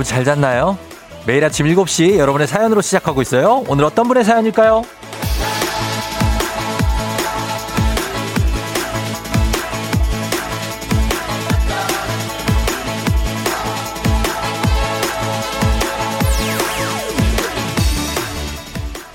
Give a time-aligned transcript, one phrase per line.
[0.00, 0.78] 여러분 잘 잤나요?
[1.26, 3.64] 매일 아침 7시 여러분의 사연으로 시작하고 있어요.
[3.68, 4.82] 오늘 어떤 분의 사연일까요?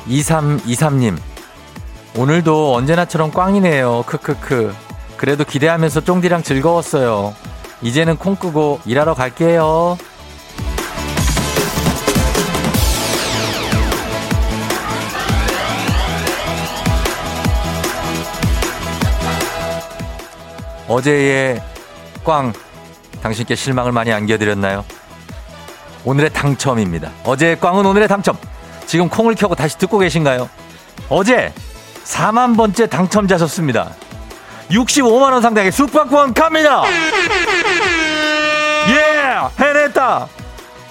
[0.07, 1.17] 2323님.
[2.15, 4.04] 오늘도 언제나처럼 꽝이네요.
[4.05, 4.76] 크크크.
[5.17, 7.34] 그래도 기대하면서 쫑디랑 즐거웠어요.
[7.81, 9.98] 이제는 콩 끄고 일하러 갈게요.
[20.96, 21.62] 어제의
[22.24, 22.54] 꽝,
[23.21, 24.85] 당신께 실망을 많이 안겨드렸나요?
[26.05, 27.12] 오늘의 당첨입니다.
[27.26, 28.38] 어제의 꽝은 오늘의 당첨.
[28.85, 30.49] 지금 콩을 켜고 다시 듣고 계신가요?
[31.10, 31.54] 어제
[32.05, 33.91] 4만 번째 당첨자셨습니다.
[34.70, 36.84] 65만 원 상당의 숙박권 갑니다!
[38.88, 39.63] 예!
[39.63, 40.27] 해냈다!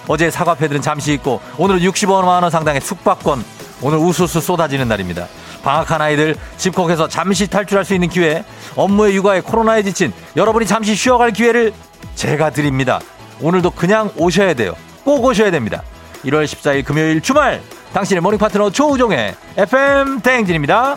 [0.06, 3.42] 어제 사과패들은 잠시 있고 오늘은 65만 원 상당의 숙박권
[3.80, 5.28] 오늘 우수수 쏟아지는 날입니다.
[5.64, 8.44] 방학한 아이들 집콕해서 잠시 탈출할 수 있는 기회
[8.76, 11.72] 업무의 육아에 코로나에 지친 여러분이 잠시 쉬어갈 기회를
[12.14, 13.00] 제가 드립니다.
[13.40, 14.74] 오늘도 그냥 오셔야 돼요.
[15.04, 15.82] 꼭 오셔야 됩니다.
[16.24, 17.60] 1월 14일 금요일 주말
[17.92, 20.96] 당신의 morning 파트너 조우종의 FM 대행진입니다.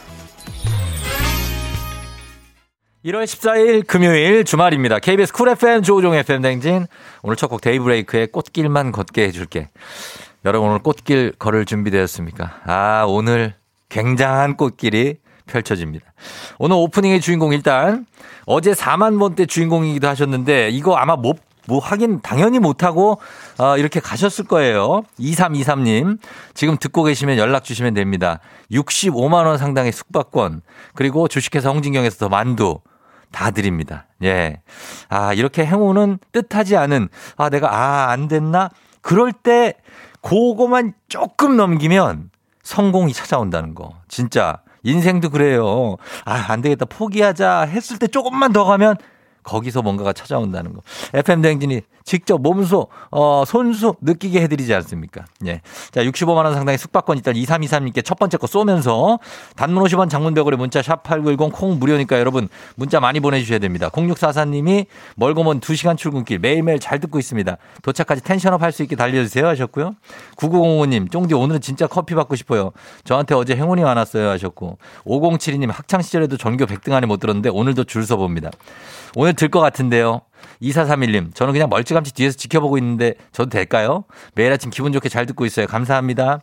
[3.05, 4.99] 1월 14일 금요일 주말입니다.
[4.99, 6.87] KBS 쿨 FM 조우종 FM 댕진.
[7.21, 9.69] 오늘 첫 곡 데이브레이크의 꽃길만 걷게 해줄게.
[10.45, 12.61] 여러분 오늘 꽃길 걸을 준비되었습니까?
[12.65, 13.55] 아, 오늘
[13.89, 16.05] 굉장한 꽃길이 펼쳐집니다.
[16.59, 18.05] 오늘 오프닝의 주인공 일단
[18.45, 23.19] 어제 4만 번대 주인공이기도 하셨는데 이거 아마 못, 뭐 확인 당연히 못하고
[23.57, 25.03] 어, 이렇게 가셨을 거예요.
[25.19, 26.19] 2323님.
[26.53, 28.39] 지금 듣고 계시면 연락 주시면 됩니다.
[28.71, 30.61] 65만 원 상당의 숙박권.
[30.93, 32.79] 그리고 주식회사 홍진경에서 더 만두.
[33.31, 34.07] 다 드립니다.
[34.23, 34.61] 예.
[35.09, 38.69] 아, 이렇게 행운은 뜻하지 않은, 아, 내가, 아, 안 됐나?
[39.01, 39.73] 그럴 때,
[40.21, 42.29] 그거만 조금 넘기면
[42.67, 43.93] 성공이 찾아온다는 거.
[44.09, 44.57] 진짜.
[44.83, 45.95] 인생도 그래요.
[46.25, 46.85] 아, 안 되겠다.
[46.85, 48.97] 포기하자 했을 때 조금만 더 가면
[49.47, 50.81] 거기서 뭔가가 찾아온다는 거.
[51.13, 55.25] FM 대행진이 직접 몸소, 어, 손수 느끼게 해드리지 않습니까?
[55.45, 55.61] 예.
[55.91, 59.19] 자, 65만 원 상당의 숙박권 일단 2323님께 첫 번째 거 쏘면서
[59.57, 63.89] 단문 50원 장문벽으로 문자 샵 8910 콩 무료니까 여러분 문자 많이 보내주셔야 됩니다.
[63.89, 67.57] 0644님이 멀고 먼 2시간 출근길 매일매일 잘 듣고 있습니다.
[67.81, 69.95] 도착까지 텐션업 할 수 있게 달려주세요 하셨고요.
[70.35, 72.71] 9905님, 쫑디 오늘은 진짜 커피 받고 싶어요.
[73.05, 74.77] 저한테 어제 행운이 많았어요 하셨고.
[75.05, 78.51] 5072님, 학창 시절에도 전교 100등 안에 못 들었는데 오늘도 줄 서봅니다.
[79.15, 80.21] 오늘 들 것 같은데요.
[80.61, 84.03] 2431님, 저는 그냥 멀찌감치 뒤에서 지켜보고 있는데 저도 될까요?
[84.35, 85.67] 매일 아침 기분 좋게 잘 듣고 있어요.
[85.67, 86.41] 감사합니다.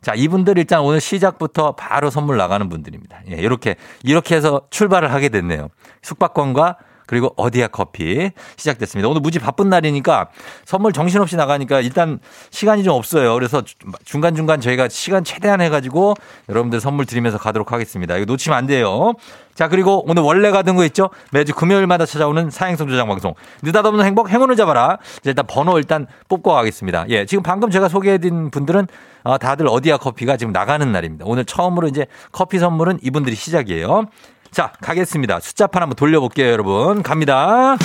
[0.00, 3.22] 자, 이분들 일단 오늘 시작부터 바로 선물 나가는 분들입니다.
[3.30, 5.68] 예, 이렇게, 이렇게 해서 출발을 하게 됐네요.
[6.02, 9.08] 숙박권과 그리고 어디야 커피 시작됐습니다.
[9.08, 10.28] 오늘 무지 바쁜 날이니까
[10.64, 12.18] 선물 정신없이 나가니까 일단
[12.50, 13.34] 시간이 좀 없어요.
[13.34, 13.62] 그래서
[14.04, 16.14] 중간중간 저희가 시간 최대한 해가지고
[16.48, 18.16] 여러분들 선물 드리면서 가도록 하겠습니다.
[18.16, 19.14] 이거 놓치면 안 돼요.
[19.54, 21.08] 자, 그리고 오늘 원래 가던 거 있죠?
[21.32, 23.34] 매주 금요일마다 찾아오는 사행성 조장 방송.
[23.62, 24.98] 느닷없는 행복, 행운을 잡아라.
[25.24, 27.06] 일단 번호 일단 뽑고 가겠습니다.
[27.08, 28.86] 예, 지금 방금 제가 소개해드린 분들은
[29.24, 31.24] 어, 다들 어디야 커피가 지금 나가는 날입니다.
[31.26, 34.04] 오늘 처음으로 이제 커피 선물은 이분들이 시작이에요.
[34.50, 35.40] 자, 가겠습니다.
[35.40, 37.02] 숫자판 한번 돌려볼게요, 여러분.
[37.02, 37.76] 갑니다.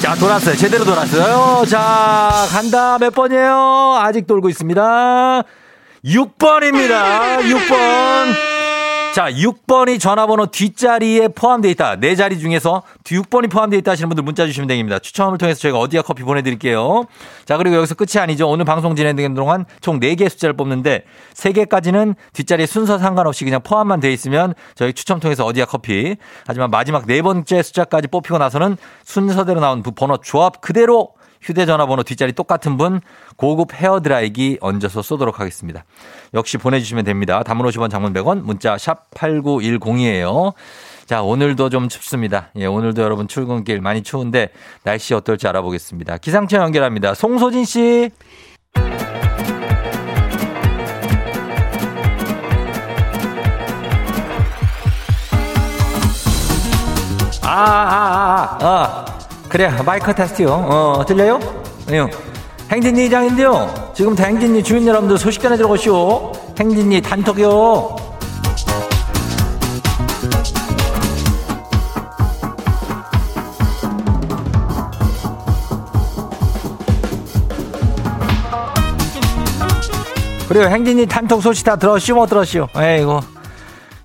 [0.00, 0.54] 자, 돌았어요.
[0.56, 1.64] 제대로 돌았어요.
[1.66, 2.98] 자, 간다.
[2.98, 3.96] 몇 번이에요?
[4.00, 5.42] 아직 돌고 있습니다.
[6.04, 7.40] 6번입니다.
[7.40, 8.57] 6번.
[9.14, 11.96] 자, 6번이 전화번호 뒷자리에 포함되어 있다.
[11.96, 14.98] 네 자리 중에서 6번이 포함되어 있다 하시는 분들 문자 주시면 됩니다.
[15.00, 17.04] 추첨을 통해서 저희가 어디야 커피 보내드릴게요.
[17.44, 18.48] 자, 그리고 여기서 끝이 아니죠.
[18.48, 24.12] 오늘 방송 진행되는 동안 총 4개의 숫자를 뽑는데 3개까지는 뒷자리에 순서 상관없이 그냥 포함만 돼
[24.12, 26.16] 있으면 저희 추첨 통해서 어디야 커피.
[26.46, 32.02] 하지만 마지막 네 번째 숫자까지 뽑히고 나서는 순서대로 나온 그 번호 조합 그대로 휴대전화 번호
[32.02, 33.00] 뒷자리 똑같은 분
[33.36, 35.84] 고급 헤어드라이기 얹어서 쏘도록 하겠습니다.
[36.34, 37.42] 역시 보내주시면 됩니다.
[37.42, 40.54] 담은 50원 장문 100원 문자 샵 8910이에요.
[41.06, 42.50] 자, 오늘도 좀 춥습니다.
[42.56, 44.50] 예, 오늘도 여러분 출근길 많이 추운데
[44.82, 46.18] 날씨 어떨지 알아보겠습니다.
[46.18, 47.14] 기상청 연결합니다.
[47.14, 48.10] 송소진 씨.
[57.42, 59.17] 아, 아, 아, 아, 아.
[59.48, 60.48] 그래, 마이크 테스트요.
[60.50, 61.40] 어, 들려요?
[61.90, 62.06] 예.
[62.70, 63.92] 행진이 이장인데요.
[63.94, 66.32] 지금부터 행진이 주민 여러분들 소식 전해 들어오시오.
[66.58, 67.96] 행진이 단톡이요.
[80.48, 80.66] 그래요.
[80.68, 82.14] 행진이 단톡 소식 다 들었시오?
[82.16, 82.68] 못 들었시오?
[82.76, 83.20] 에이고.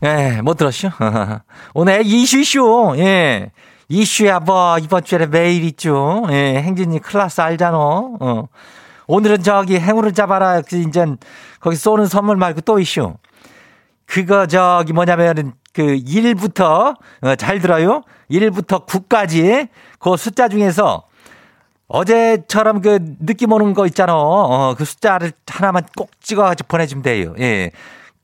[0.03, 0.89] 예, 못 들었시오?
[1.73, 2.93] 오늘 이슈 이슈.
[2.97, 3.51] 예.
[3.89, 6.23] 이슈야 뭐 이번 주에 매일 있죠.
[6.31, 7.77] 예, 행진이 클라스 알잖아.
[7.77, 8.47] 어.
[9.07, 10.61] 오늘은 저기 행운을 잡아라.
[10.61, 11.05] 그 이제
[11.59, 13.15] 거기 쏘는 선물 말고 또 이슈.
[14.05, 18.03] 그거 저기 뭐냐면은 그 1부터 어, 잘 들어요.
[18.29, 19.67] 1부터 9까지
[19.99, 21.03] 그 숫자 중에서
[21.87, 24.13] 어제처럼 그 느낌 오는 거 있잖아.
[24.15, 27.33] 어, 그 숫자를 하나만 꼭 찍어가지고 보내주면 돼요.
[27.39, 27.71] 예.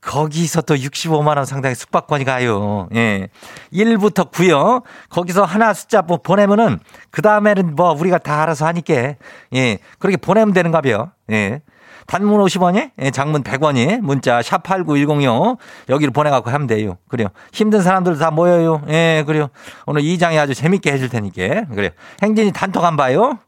[0.00, 2.88] 거기서 또 65만원 상당의 숙박권이 가요.
[2.94, 3.28] 예.
[3.72, 4.82] 1부터 9요.
[5.10, 6.80] 거기서 하나 숫자 뭐 보내면은,
[7.10, 9.14] 그 다음에는 뭐 우리가 다 알아서 하니까,
[9.54, 9.78] 예.
[9.98, 11.10] 그렇게 보내면 되는가 봐요.
[11.30, 11.60] 예.
[12.06, 13.10] 단문 50원이, 예.
[13.10, 15.58] 장문 100원이, 문자 샵8910요.
[15.88, 16.96] 여기를 보내갖고 하면 돼요.
[17.08, 17.28] 그래요.
[17.52, 18.82] 힘든 사람들 다 모여요.
[18.88, 19.48] 예, 그래요.
[19.86, 21.66] 오늘 이장이 아주 재밌게 해줄 테니까.
[21.66, 21.90] 그래요.
[22.22, 23.38] 행진이 단톡 안 봐요?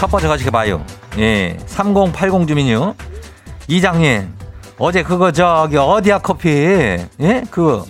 [0.00, 0.82] 첫 번째 가지고 봐요.
[1.18, 1.58] 예.
[1.66, 2.94] 3080 주민요.
[3.68, 4.34] 이장님,
[4.78, 6.48] 어제 그거 저기 어디야 커피?
[6.48, 7.44] 예?
[7.50, 7.84] 그거.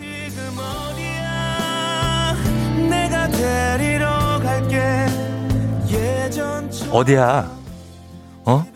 [6.90, 7.48] 어디야?
[8.44, 8.66] 어?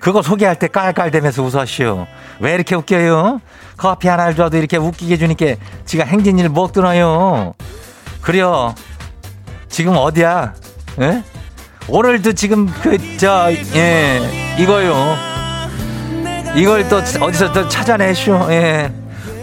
[0.00, 2.08] 그거 소개할 때 깔깔대면서 웃었시오.
[2.40, 3.40] 왜 이렇게 웃겨요?
[3.76, 5.54] 커피 하나를 줘도 이렇게 웃기게 주니까
[5.84, 7.54] 지가 행진일 못 들어요.
[8.20, 8.74] 그래요.
[9.68, 10.54] 지금 어디야?
[11.00, 11.22] 예?
[11.88, 15.16] 오늘도 지금 그저예 이거요.
[16.54, 18.48] 이걸 또 어디서 또 찾아내쇼.
[18.50, 18.92] 예.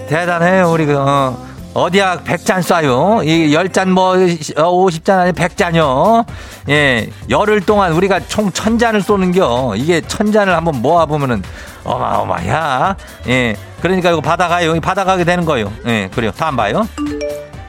[0.08, 1.50] 대단해요 우리 그 어.
[1.76, 3.24] 어디야 백잔 쏴요.
[3.28, 6.26] 이 열 잔 뭐 오십 잔 아니 백잔요.
[6.70, 9.76] 예 열흘 동안 우리가 총 천 잔을 쏘는겨.
[9.76, 11.44] 이게 천 잔을 한번 모아 보면은
[11.84, 12.96] 어마어마야.
[13.28, 14.80] 예 그러니까 이거 받아가요.
[14.82, 15.72] 받아가게 되는 거예요.
[15.86, 16.32] 예 그래요.
[16.36, 16.88] 다음 봐요.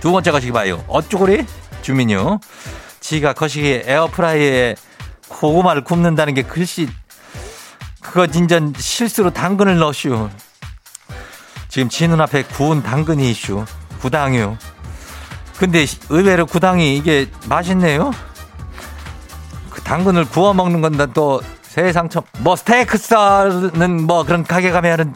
[0.00, 0.82] 두 번째 거시기 봐요.
[0.88, 1.44] 어쭈구리
[1.82, 2.40] 주민요.
[3.00, 4.76] 지가 거시기 에어프라이에
[5.28, 6.88] 고구마를 굽는다는 게 글씨
[8.00, 10.28] 그거 진짜 실수로 당근을 넣으슈.
[11.68, 13.64] 지금 지 눈앞에 구운 당근이 이슈.
[14.00, 14.58] 구당이요.
[15.58, 18.10] 근데 의외로 구당이 이게 맛있네요.
[19.70, 25.14] 그 당근을 구워 먹는 건또 세상 참, 뭐 스테이크 썰는 뭐 그런 가게 가면은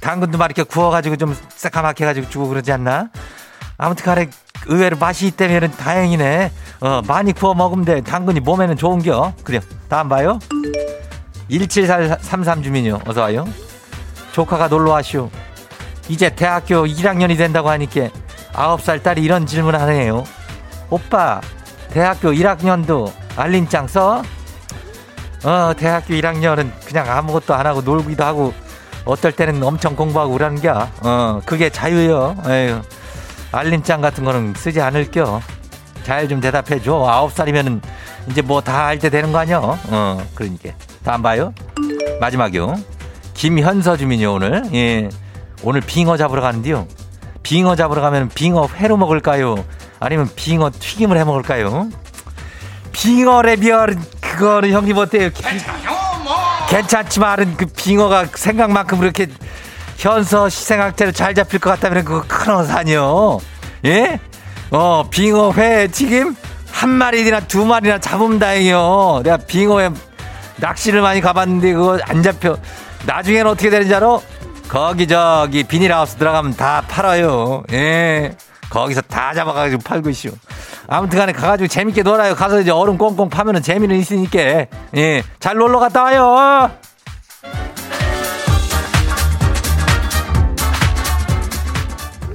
[0.00, 3.10] 당근도 막 이렇게 구워가지고 좀 새까맣게 해가지고 주고 그러지 않나?
[3.78, 4.28] 아무튼 간에
[4.66, 6.52] 의외로 맛이 있다면 다행이네.
[6.80, 8.00] 어, 많이 구워 먹으면 돼.
[8.00, 9.34] 당근이 몸에는 좋은겨.
[9.42, 9.60] 그래요.
[9.88, 10.38] 다음 봐요.
[11.48, 13.00] 1733 주민요.
[13.06, 13.46] 어서 와요.
[14.32, 15.30] 조카가 놀러 와시오.
[16.08, 18.08] 이제 대학교 1학년이 된다고 하니까
[18.52, 20.24] 9살 딸이 이런 질문 하네요.
[20.90, 21.40] 오빠,
[21.90, 24.22] 대학교 1학년도 알림장 써?
[25.44, 28.54] 어, 대학교 1학년은 그냥 아무것도 안 하고 놀기도 하고
[29.04, 30.88] 어떨 때는 엄청 공부하고 그러는 겨.
[31.02, 32.36] 어, 그게 자유요.
[32.48, 32.80] 에휴.
[33.58, 35.40] 알림장 같은 거는 쓰지 않을겨.
[36.04, 37.04] 잘좀 대답해 줘.
[37.06, 37.80] 아홉 살이면은
[38.28, 39.58] 이제 뭐 다 할 때 되는 거 아니야?
[39.58, 40.70] 어, 그러니까.
[41.04, 41.52] 다음 봐요.
[42.20, 42.76] 마지막이요.
[43.34, 44.62] 김현서 주민이 오늘.
[44.74, 45.08] 예.
[45.62, 46.86] 오늘 빙어 잡으러 가는데요.
[47.42, 49.64] 빙어 잡으러 가면 빙어 회로 먹을까요?
[50.00, 51.88] 아니면 빙어 튀김을 해 먹을까요?
[52.92, 55.30] 빙어 레비얼 그거는 형님 어때요?
[56.68, 59.26] 괜찮지만은 그 빙어가 생각만큼 그렇게
[59.96, 63.40] 현서 시생학대로 잘 잡힐 것 같다면 그거 큰 어산이요.
[63.84, 64.18] 예?
[64.70, 66.34] 어, 빙어 회 튀김?
[66.70, 69.20] 한 마리나 두 마리나 잡으면 다행이요.
[69.24, 69.90] 내가 빙어에
[70.56, 72.56] 낚시를 많이 가봤는데 그거 안 잡혀.
[73.06, 74.18] 나중에는 어떻게 되는지 알아?
[74.68, 77.62] 거기 저기 비닐하우스 들어가면 다 팔아요.
[77.72, 78.36] 예.
[78.70, 80.30] 거기서 다 잡아가지고 팔고 있슈.
[80.88, 82.34] 아무튼 간에 가가지고 재밌게 놀아요.
[82.34, 84.66] 가서 이제 얼음 꽁꽁 파면은 재미는 있으니까.
[84.96, 85.22] 예.
[85.38, 86.70] 잘 놀러 갔다 와요.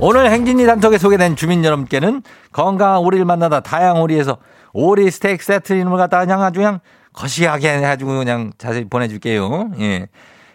[0.01, 4.37] 오늘 행진이 단톡에 소개된 주민 여러분께는 건강한 오리를 만나다 다양한 오리에서
[4.71, 6.79] 오리 스테이크 세트 이름을 갖다 그냥 아주 그냥
[7.11, 9.71] 거시하게 해가지고 그냥 자세히 보내줄게요.
[9.81, 10.07] 예.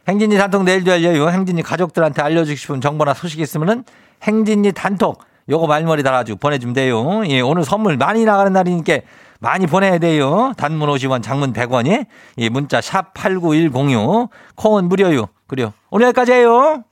[0.08, 1.28] 행진이 단톡 내일도 열려요.
[1.28, 3.84] 행진이 가족들한테 알려주고 싶은 정보나 소식 있으면은
[4.22, 7.22] 행진이 단톡 요거 말머리 달아주고 보내주면 돼요.
[7.26, 9.00] 예, 오늘 선물 많이 나가는 날이니까
[9.40, 10.54] 많이 보내야 돼요.
[10.56, 12.06] 단문 50원, 장문 100원이.
[12.38, 14.30] 예, 문자 샵 8910요.
[14.54, 15.26] 콩은 무료요.
[15.46, 15.74] 그래요.
[15.90, 16.82] 오늘 여기까지 해요.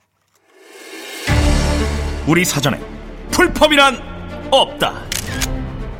[2.25, 2.79] 우리 사전에
[3.31, 3.99] 풀펌이란
[4.49, 5.01] 없다.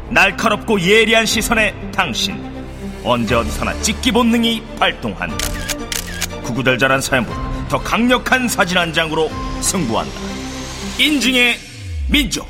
[0.10, 2.42] 날카롭고 예리한 시선에 당신
[3.04, 5.38] 언제 어디서나 찍기 본능이 발동한다.
[6.44, 9.30] 구구절절한 사연보다 더 강력한 사진 한 장으로
[9.62, 10.14] 승부한다.
[11.00, 11.58] 인증의
[12.10, 12.48] 민족.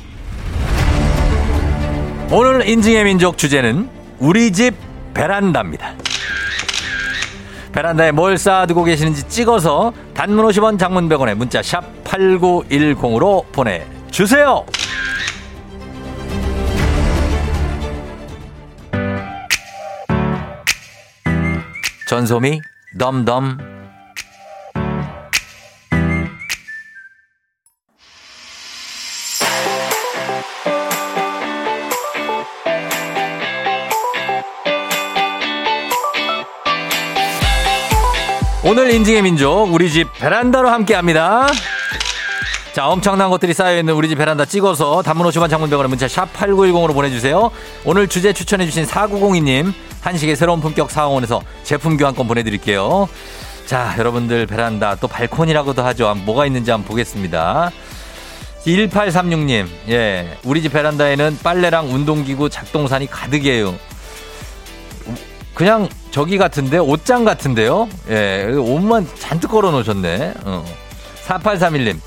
[2.30, 3.88] 오늘 인증의 민족 주제는
[4.18, 4.74] 우리 집
[5.14, 5.94] 베란다입니다.
[7.74, 14.64] 베란다에 뭘 쌓아두고 계시는지 찍어서 단문 50원 장문 100원에 문자 샵 8910으로 보내주세요.
[22.06, 22.60] 전소미
[22.96, 23.73] 덤덤
[38.66, 41.48] 오늘 인증의 민족 우리 집 베란다로 함께합니다.
[42.72, 47.50] 자, 엄청난 것들이 쌓여있는 우리 집 베란다 찍어서 단문 50원 장문병원의 문자 샵 8910으로 보내주세요.
[47.84, 53.06] 오늘 주제 추천해주신 4902님, 한식의 새로운 품격 사원에서 제품 교환권 보내드릴게요.
[53.66, 56.14] 자, 여러분들 베란다 또 발코니라고도 하죠.
[56.24, 57.70] 뭐가 있는지 한번 보겠습니다.
[58.64, 60.38] 1836님, 예.
[60.42, 63.74] 우리 집 베란다에는 빨래랑 운동기구 작동산이 가득이에요.
[65.54, 67.88] 그냥 저기 같은데 옷장 같은데요.
[68.08, 70.34] 예, 옷만 잔뜩 걸어 놓으셨네.
[70.44, 70.64] 어.
[71.26, 71.98] 4831님.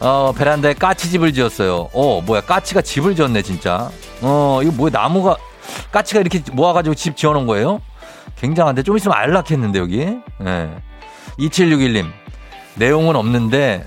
[0.00, 1.90] 어, 베란다에 까치집을 지었어요.
[1.92, 3.90] 어, 뭐야, 까치가 집을 지었네, 진짜.
[4.22, 5.36] 어, 이거 뭐야, 나무가,
[5.92, 7.82] 까치가 이렇게 모아가지고 집 지어 놓은 거예요?
[8.36, 10.00] 굉장한데, 좀 있으면 안락했는데, 여기.
[10.00, 10.70] 예.
[11.38, 12.10] 2761님.
[12.76, 13.84] 내용은 없는데,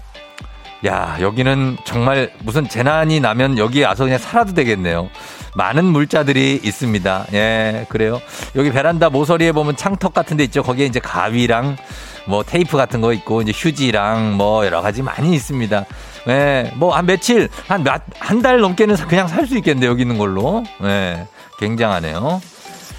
[0.86, 5.10] 야, 여기는 정말 무슨 재난이 나면 여기에 와서 그냥 살아도 되겠네요.
[5.56, 7.28] 많은 물자들이 있습니다.
[7.34, 8.20] 예, 그래요.
[8.56, 10.62] 여기 베란다 모서리에 보면 창턱 같은 데 있죠.
[10.62, 11.78] 거기에 이제 가위랑
[12.26, 15.86] 뭐 테이프 같은 거 있고 이제 휴지랑 뭐 여러 가지 많이 있습니다.
[16.28, 20.18] 예, 뭐 한 며칠 한 몇 한 달 넘게는 그냥 살 수 있겠는데 여기 있는
[20.18, 20.64] 걸로.
[20.84, 21.26] 예,
[21.60, 22.42] 굉장하네요.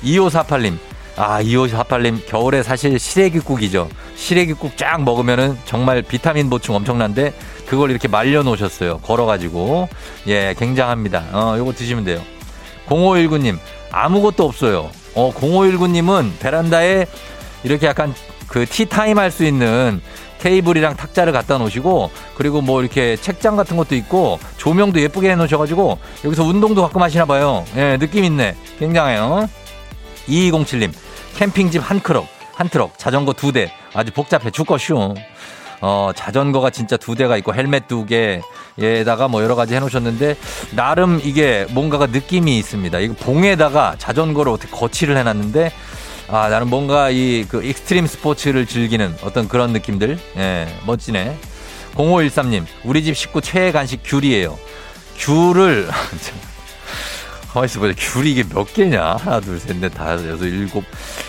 [0.05, 0.79] 2548님.
[1.17, 3.89] 아, 2548님, 겨울에 사실 시래기국이죠.
[4.17, 7.33] 시래기국 쫙 먹으면은 정말 비타민 보충 엄청난데,
[7.67, 8.99] 그걸 이렇게 말려 놓으셨어요.
[8.99, 9.89] 걸어가지고.
[10.29, 11.25] 예, 굉장합니다.
[11.33, 12.21] 어, 요거 드시면 돼요.
[12.89, 13.59] 0519님,
[13.91, 14.91] 아무것도 없어요.
[15.15, 17.07] 어, 0519님은 베란다에
[17.63, 18.15] 이렇게 약간
[18.49, 20.01] 그 티타임 할 수 있는
[20.41, 25.99] 테이블이랑 탁자를 갖다 놓으시고 그리고 뭐 이렇게 책장 같은 것도 있고 조명도 예쁘게 해 놓으셔가지고
[26.27, 27.65] 여기서 운동도 가끔 하시나 봐요.
[27.77, 28.55] 예, 느낌 있네.
[28.79, 29.49] 굉장해요.
[30.29, 30.93] 2207님,
[31.37, 33.73] 캠핑집 한 트럭, 한 트럭, 자전거 두 대.
[33.95, 35.15] 아주 복잡해 죽겠슈.
[35.81, 40.37] 어, 자전거가 진짜 두 대가 있고 헬멧 두 개에다가 뭐 여러 가지 해놓으셨는데
[40.73, 42.99] 나름 이게 뭔가가 느낌이 있습니다.
[43.01, 45.73] 이거 봉에다가 자전거를 어떻게 거치를 해놨는데
[46.29, 51.37] 아 나는 뭔가 이 그 익스트림 스포츠를 즐기는 어떤 그런 느낌들 예 멋지네.
[51.97, 54.59] 0513님 우리 집 식구 최애 간식 귤이에요.
[55.19, 55.89] 귤을
[57.53, 57.95] 가만있어 보자.
[57.97, 59.15] 귤이 이게 몇 개냐?
[59.17, 60.83] 하나, 둘, 셋, 넷, 다섯, 여섯, 일곱.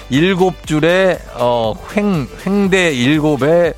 [0.09, 3.73] 일곱 줄에, 어, 횡, 횡대 일곱에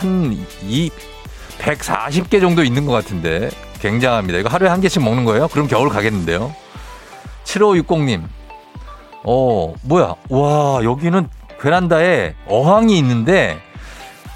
[0.00, 0.90] 한, 이,
[1.58, 3.50] 140개 정도 있는 것 같은데.
[3.80, 4.38] 굉장합니다.
[4.38, 5.48] 이거 하루에 한 개씩 먹는 거예요?
[5.48, 6.54] 그럼 겨울 가겠는데요?
[7.44, 8.22] 7560님.
[9.24, 10.14] 어, 뭐야.
[10.28, 11.28] 와, 여기는
[11.60, 13.58] 베란다에 어항이 있는데,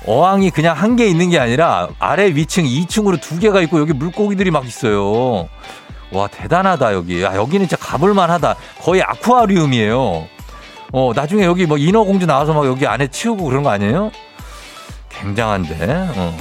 [0.06, 4.50] 어항이 그냥 한 개 있는 게 아니라 아래 위층 2층으로 두 개가 있고 여기 물고기들이
[4.50, 5.48] 막 있어요.
[6.12, 7.22] 와, 대단하다, 여기.
[7.22, 8.56] 야, 여기는 진짜 가볼만 하다.
[8.80, 10.26] 거의 아쿠아리움이에요.
[10.92, 14.10] 어, 나중에 여기 뭐 인어공주 나와서 막 여기 안에 치우고 그런 거 아니에요?
[15.10, 15.76] 굉장한데,
[16.16, 16.36] 어.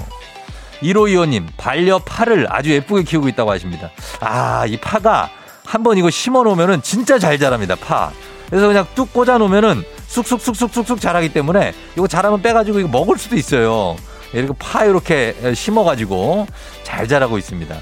[0.82, 3.90] 1525님, 반려 파를 아주 예쁘게 키우고 있다고 하십니다.
[4.22, 5.30] 아, 이 파가
[5.66, 8.12] 한 번 이거 심어 놓으면은 진짜 잘 자랍니다, 파.
[8.50, 13.96] 그래서 그냥 뚝 꽂아 놓으면은 쑥쑥쑥쑥쑥쑥 자라기 때문에 이거 자라면 빼가지고 이거 먹을 수도 있어요.
[14.34, 16.48] 이렇게 파 이렇게 심어가지고
[16.84, 17.76] 잘 자라고 있습니다.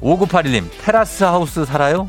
[0.00, 2.08] 5981님, 테라스 하우스 살아요?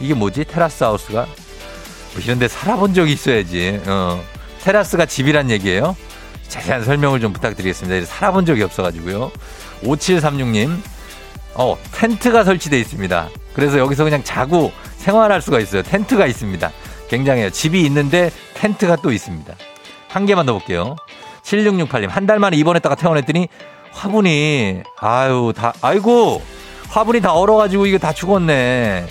[0.00, 0.44] 이게 뭐지?
[0.44, 1.26] 테라스 하우스가?
[1.26, 3.80] 뭐 이런 데 살아본 적이 있어야지.
[3.86, 4.22] 어.
[4.62, 5.94] 테라스가 집이란 얘기예요?
[6.48, 8.06] 자세한 설명을 좀 부탁드리겠습니다.
[8.06, 9.30] 살아본 적이 없어가지고요.
[9.82, 10.78] 5736님,
[11.54, 13.28] 어, 텐트가 설치되어 있습니다.
[13.54, 15.82] 그래서 여기서 그냥 자고 생활할 수가 있어요.
[15.82, 16.70] 텐트가 있습니다.
[17.08, 17.50] 굉장해요.
[17.50, 19.54] 집이 있는데 텐트가 또 있습니다.
[20.08, 20.96] 한 개만 더 볼게요.
[21.42, 23.48] 7668님, 한 달 만에 입원했다가 퇴원했더니
[23.92, 26.42] 화분이, 아유, 다, 아이고,
[26.88, 29.06] 화분이 다 얼어가지고 이거 다 죽었네.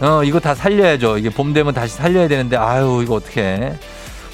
[0.00, 1.18] 어, 이거 다 살려야죠.
[1.18, 3.74] 이게 봄 되면 다시 살려야 되는데, 아유, 이거 어떡해.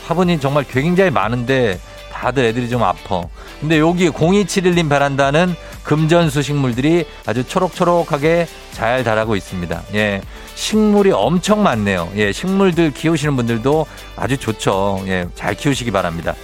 [0.07, 1.79] 화분이 정말 굉장히 많은데,
[2.25, 3.23] 다들 애들이 좀 아파.
[3.61, 9.83] 근데 여기 0271님 베란다는 금전수 식물들이 아주 초록초록하게 잘 자라고 있습니다.
[9.93, 10.23] 예.
[10.55, 12.11] 식물이 엄청 많네요.
[12.17, 12.33] 예.
[12.33, 13.85] 식물들 키우시는 분들도
[14.17, 15.03] 아주 좋죠.
[15.07, 15.27] 예.
[15.35, 16.35] 잘 키우시기 바랍니다.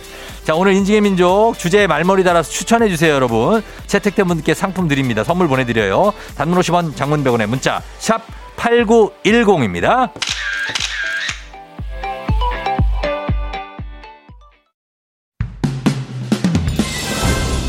[0.44, 3.62] 자, 오늘 인증의 민족 주제에 말머리 달아서 추천해 주세요, 여러분.
[3.86, 5.24] 채택된 분들께 상품 드립니다.
[5.24, 6.12] 선물 보내 드려요.
[6.36, 8.20] 단문 50원, 장문 100원에 문자 샵
[8.56, 10.10] 8910입니다.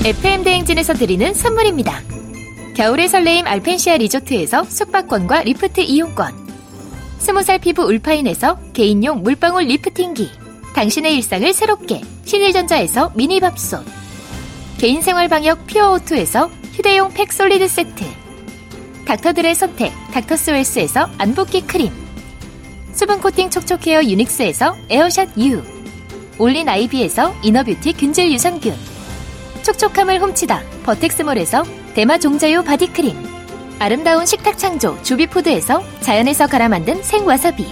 [0.03, 2.01] FM 대행진에서 드리는 선물입니다.
[2.75, 6.33] 겨울의 설레임 알펜시아 리조트에서 숙박권과 리프트 이용권.
[7.19, 10.27] 스무 살 피부 울파인에서 개인용 물방울 리프팅기.
[10.73, 13.85] 당신의 일상을 새롭게 신일전자에서 미니밥솥.
[14.79, 18.03] 개인생활 방역 퓨어오투에서 휴대용 팩 솔리드 세트.
[19.05, 21.91] 닥터들의 선택 닥터스웰스에서 안붓기 크림.
[22.93, 25.61] 수분 코팅 촉촉헤어 유닉스에서 에어샷 U.
[26.39, 28.90] 올린 아이비에서 이너뷰티 균질 유산균.
[29.63, 31.63] 촉촉함을 훔치다 버텍스몰에서
[31.93, 33.15] 대마 종자유 바디크림
[33.79, 37.65] 아름다운 식탁 창조 주비푸드에서 자연에서 갈아 만든 생와사비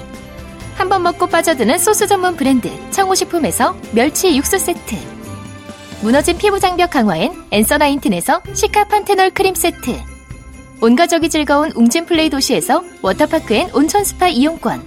[0.75, 4.95] 한 번 먹고 빠져드는 소스 전문 브랜드 청호식품에서 멸치 육수 세트
[6.01, 9.99] 무너진 피부 장벽 강화엔 엔서 나인틴에서 시카 판테놀 크림 세트.
[10.79, 14.81] 온 가족이 즐거운 웅진 플레이 도시에서 워터파크엔 온천 스파 이용권.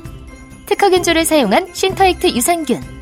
[0.64, 3.01] 특허균주를 사용한 신터액트 유산균.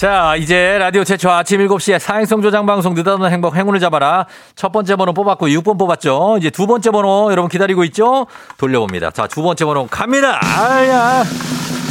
[0.00, 4.24] 자, 이제 라디오 최초 아침 7시에 사행성 조장 방송 느닷없는 행복 행운을 잡아라.
[4.56, 6.38] 첫 번째 번호 뽑았고 6번 뽑았죠.
[6.38, 8.26] 이제 두 번째 번호 여러분 기다리고 있죠?
[8.56, 9.10] 돌려봅니다.
[9.10, 10.40] 자, 두 번째 번호 갑니다.
[10.42, 11.22] 아야.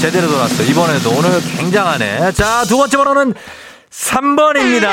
[0.01, 0.63] 제대로 돌았어.
[0.63, 2.31] 이번에도 오늘 굉장하네.
[2.31, 3.35] 자, 두 번째 번호는
[3.91, 4.87] 3번입니다.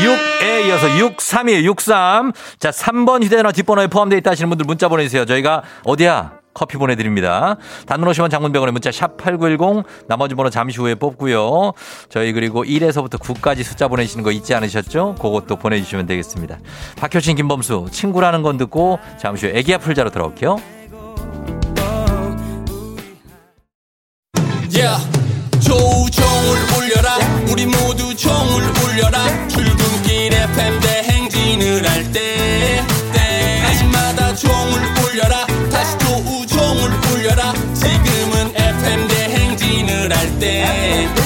[0.00, 1.64] 6에 이어서 63이에요.
[1.64, 2.32] 63.
[2.58, 5.26] 자, 3번 휴대전화 뒷번호에 포함되어 있다 하시는 분들 문자 보내주세요.
[5.26, 6.45] 저희가 어디야?
[6.56, 7.56] 커피 보내드립니다.
[7.86, 11.72] 단문 50원 장문병원에 문자 샵 8910 나머지 번호 잠시 후에 뽑고요.
[12.08, 15.16] 저희 그리고 1에서부터 9까지 숫자 보내시는 거 잊지 않으셨죠?
[15.16, 16.58] 그것도 보내주시면 되겠습니다.
[16.96, 20.75] 박효신 김범수 친구라는 건 듣고 잠시 후에 애기야 풀자로 돌아올게요.
[40.38, 41.25] 대행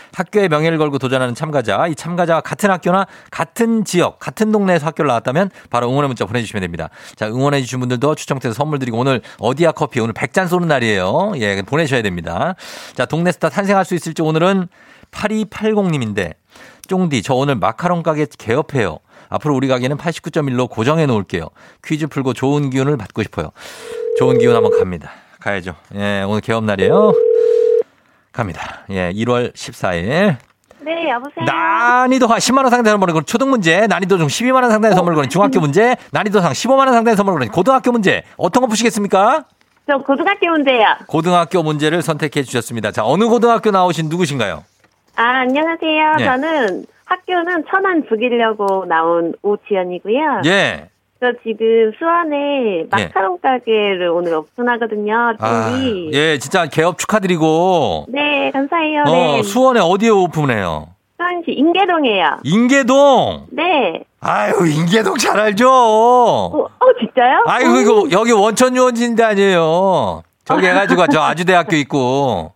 [0.13, 5.49] 학교의 명예를 걸고 도전하는 참가자, 이 참가자와 같은 학교나 같은 지역, 같은 동네에서 학교를 나왔다면
[5.69, 6.89] 바로 응원의 문자 보내주시면 됩니다.
[7.15, 11.33] 자, 응원해 주신 분들도 추첨돼서 선물 드리고 오늘 어디야 커피 오늘 100잔 쏘는 날이에요.
[11.37, 12.55] 예, 보내셔야 됩니다.
[12.95, 14.67] 자, 동네 스타 탄생할 수 있을지 오늘은
[15.11, 16.33] 8280님인데
[16.87, 18.99] 쫑디 저 오늘 마카롱 가게 개업해요.
[19.29, 21.47] 앞으로 우리 가게는 89.1로 고정해 놓을게요.
[21.85, 23.51] 퀴즈 풀고 좋은 기운을 받고 싶어요.
[24.17, 25.11] 좋은 기운 한번 갑니다.
[25.39, 25.75] 가야죠.
[25.95, 27.13] 예, 오늘 개업 날이에요.
[28.31, 28.83] 갑니다.
[28.89, 30.37] 예, 1월 14일.
[30.83, 31.45] 네, 여보세요.
[31.45, 35.29] 난이도가 10만 원 상당의 선물을 거는 초등 문제, 난이도 중 12만 원 상당의 선물을 거는
[35.29, 38.23] 중학교 문제, 난이도 상 15만 원 상당의 선물을 거는 고등학교 문제.
[38.37, 39.45] 어떤 거 푸시겠습니까?
[39.87, 40.85] 저 고등학교 문제요.
[41.07, 42.91] 고등학교 문제를 선택해 주셨습니다.
[42.91, 44.63] 자, 어느 고등학교 나오신 누구신가요?
[45.15, 46.15] 아, 안녕하세요.
[46.17, 46.25] 네.
[46.25, 50.41] 저는 학교는 천안 죽이려고 나온 오지연이고요.
[50.45, 50.89] 예.
[51.21, 55.35] 저 지금 수원에 마카롱 가게를 오늘 오픈하거든요.
[55.37, 55.71] 아.
[56.13, 58.07] 예, 진짜 개업 축하드리고.
[58.09, 59.03] 네, 감사해요.
[59.05, 59.43] 어, 네.
[59.43, 60.87] 수원에 어디에 오픈해요?
[61.17, 62.39] 수원시 인계동이에요.
[62.43, 63.45] 인계동.
[63.51, 64.03] 네.
[64.19, 65.69] 아유, 인계동 잘 알죠?
[65.69, 67.43] 어, 어, 진짜요?
[67.45, 70.23] 아이고, 이거, 여기 원천 유원지인데 아니에요.
[70.43, 72.51] 저기 해가지고, 저 아주대학교 있고.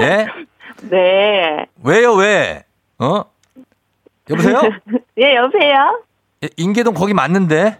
[0.00, 0.26] 예?
[0.90, 1.66] 네.
[1.84, 2.64] 왜요, 왜?
[2.98, 3.22] 어?
[4.28, 4.60] 여보세요?
[5.18, 6.02] 예, 여보세요?
[6.42, 7.78] 예, 인계동 거기 맞는데?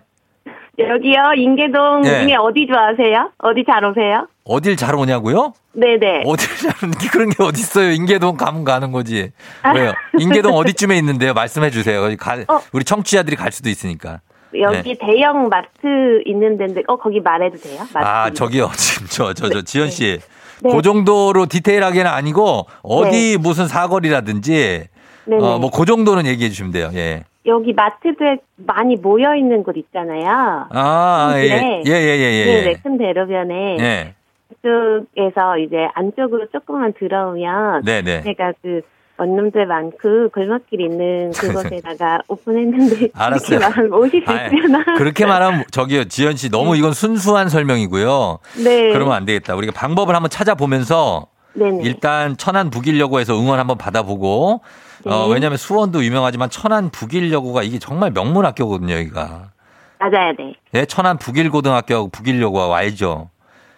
[0.79, 2.23] 여기요, 인계동 네.
[2.23, 3.33] 중에 어디 좋아하세요?
[3.39, 4.29] 어디 잘 오세요?
[4.45, 5.53] 어딜 잘 오냐고요?
[5.73, 6.23] 네네.
[6.25, 7.91] 어딜 잘 오는 게 그런 게 어딨어요.
[7.91, 9.33] 인계동 가면 가는 거지.
[9.75, 9.93] 왜요?
[10.19, 11.35] 인계동 어디쯤에 있는데요?
[11.35, 12.09] 말씀해 주세요.
[12.17, 12.61] 가, 어.
[12.73, 14.21] 우리 청취자들이 갈 수도 있으니까.
[14.59, 17.81] 여기 대형 마트 있는 데인데, 어, 거기 말해도 돼요?
[17.93, 18.31] 마트 아.
[18.31, 18.71] 저기요.
[18.79, 20.19] 지금 저, 저, 저, 지현 씨.
[20.63, 20.71] 네.
[20.73, 24.85] 그 정도로 디테일하게는 아니고, 어디 무슨 사거리라든지.
[25.31, 26.91] 어, 뭐, 그 정도는 얘기해 주시면 돼요.
[26.95, 27.25] 예.
[27.49, 30.69] 여기 마트들 많이 모여 있는 곳 있잖아요.
[30.71, 31.83] 아, 예, 네.
[31.87, 32.45] 예, 예, 예, 예.
[32.45, 34.15] 네네, 큰 대로변에 예.
[34.49, 38.23] 그쪽에서 이제 안쪽으로 조금만 들어오면 네, 네.
[38.23, 38.83] 제가 그
[39.17, 43.59] 원룸들 많고 골목길 있는 그곳에다가 오픈했는데 알았어요.
[43.59, 44.85] 그렇게 말하면 오실 수 있으려나?
[44.97, 48.39] 그렇게 말하면 저기요, 지연 씨 너무 이건 순수한 설명이고요.
[48.63, 48.93] 네.
[48.93, 49.57] 그러면 안 되겠다.
[49.57, 51.81] 우리가 방법을 한번 찾아보면서 네네.
[51.83, 54.61] 일단 천안 북일여고에서 응원 한번 받아보고
[55.09, 55.35] 어, 네.
[55.35, 59.51] 왜냐하면 수원도 유명하지만 천안 북일여고가 이게 정말 명문 학교거든요, 여기가.
[59.99, 60.55] 맞아야 돼.
[60.75, 63.31] 예, 천안 북일고등학교하고 북일여고하고 알죠.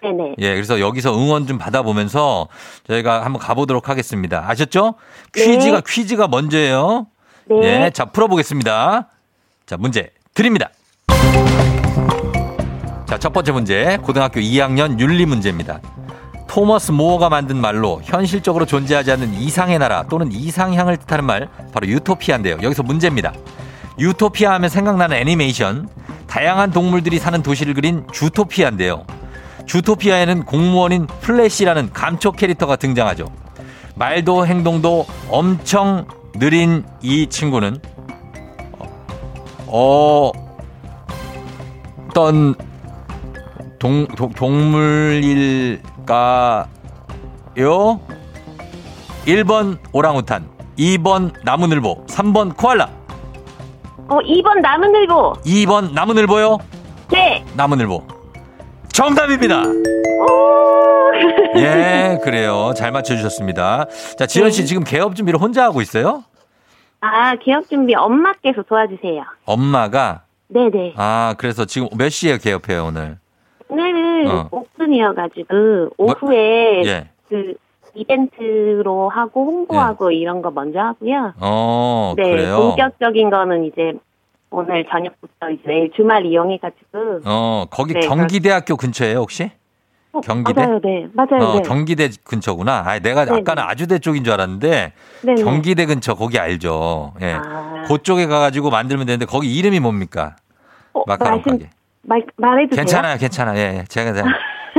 [0.02, 0.34] 네네.
[0.38, 2.48] 예, 그래서 여기서 응원 좀 받아보면서
[2.86, 4.44] 저희가 한번 가보도록 하겠습니다.
[4.48, 4.94] 아셨죠?
[5.34, 5.44] 네.
[5.44, 7.06] 퀴즈가 퀴즈가 먼저예요.
[7.46, 7.84] 네.
[7.86, 9.08] 예, 자 풀어보겠습니다.
[9.66, 10.70] 자 문제 드립니다.
[13.06, 15.80] 자 첫 번째 문제 고등학교 2학년 윤리 문제입니다.
[16.50, 22.58] 토머스 모어가 만든 말로 현실적으로 존재하지 않는 이상의 나라 또는 이상향을 뜻하는 말 바로 유토피아인데요.
[22.60, 23.32] 여기서 문제입니다.
[24.00, 25.88] 유토피아 하면 생각나는 애니메이션
[26.26, 29.04] 다양한 동물들이 사는 도시를 그린 주토피아인데요.
[29.66, 33.26] 주토피아에는 공무원인 플래시라는 감초 캐릭터가 등장하죠.
[33.94, 37.78] 말도 행동도 엄청 느린 이 친구는
[39.68, 40.32] 어
[42.08, 42.56] 어떤
[43.78, 48.00] 동, 동 동물일 까요?
[49.26, 52.90] 1번 오랑우탄, 2번 나무늘보, 3번 코알라,
[54.08, 55.34] 어, 2번 나무늘보.
[55.44, 56.58] 2번 나무늘보요?
[57.12, 57.44] 네.
[57.54, 58.02] 나무늘보.
[58.92, 59.62] 정답입니다.
[61.56, 62.72] 예, 그래요.
[62.76, 63.86] 잘 맞춰주셨습니다.
[64.18, 66.24] 자, 지현 씨 지금 개업 준비를 혼자 하고 있어요?
[67.00, 69.22] 아, 개업 준비 엄마께서 도와주세요.
[69.44, 70.94] 엄마가, 네네.
[70.96, 73.18] 아, 그래서 지금 몇 시에 개업해요, 오늘?
[73.70, 74.48] 오늘은 어.
[74.50, 77.08] 오픈이어가지고 오후에 예.
[77.28, 77.54] 그
[77.94, 81.34] 이벤트로 하고 홍보하고 이런 거 먼저 하고요.
[81.40, 82.56] 어, 네, 그래요?
[82.58, 83.92] 본격적인 거는 이제
[84.50, 87.20] 오늘 저녁부터 이제 내일 주말 이용해가지고.
[87.24, 89.50] 어, 거기 네, 경기대학교 근처예요, 혹시?
[90.12, 90.60] 어, 경기대?
[90.66, 91.62] 맞아요, 네, 맞아요, 어, 네.
[91.62, 92.82] 경기대 근처구나.
[92.84, 93.38] 아, 내가 네네.
[93.40, 95.42] 아까는 아주대 쪽인 줄 알았는데 네네.
[95.42, 97.14] 경기대 근처 거기 알죠.
[97.22, 97.34] 예.
[97.34, 97.84] 아.
[97.86, 100.34] 그쪽에 가가지고 만들면 되는데 거기 이름이 뭡니까?
[100.92, 101.70] 어, 마카롱 말씀- 가게.
[102.02, 102.76] 말 말해도?
[102.76, 103.58] 괜찮아요, 괜찮아요.
[103.58, 103.84] 예, 예.
[103.88, 104.24] 제가 다-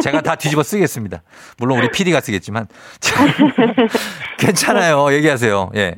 [0.02, 1.22] 제가 다 뒤집어 쓰겠습니다.
[1.58, 2.68] 물론 우리 PD가 쓰겠지만
[3.00, 3.16] 자,
[4.38, 5.12] 괜찮아요.
[5.14, 5.72] 얘기하세요.
[5.76, 5.96] 예.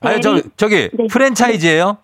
[0.00, 1.06] 아니 저 저기 네.
[1.10, 1.98] 프랜차이즈예요?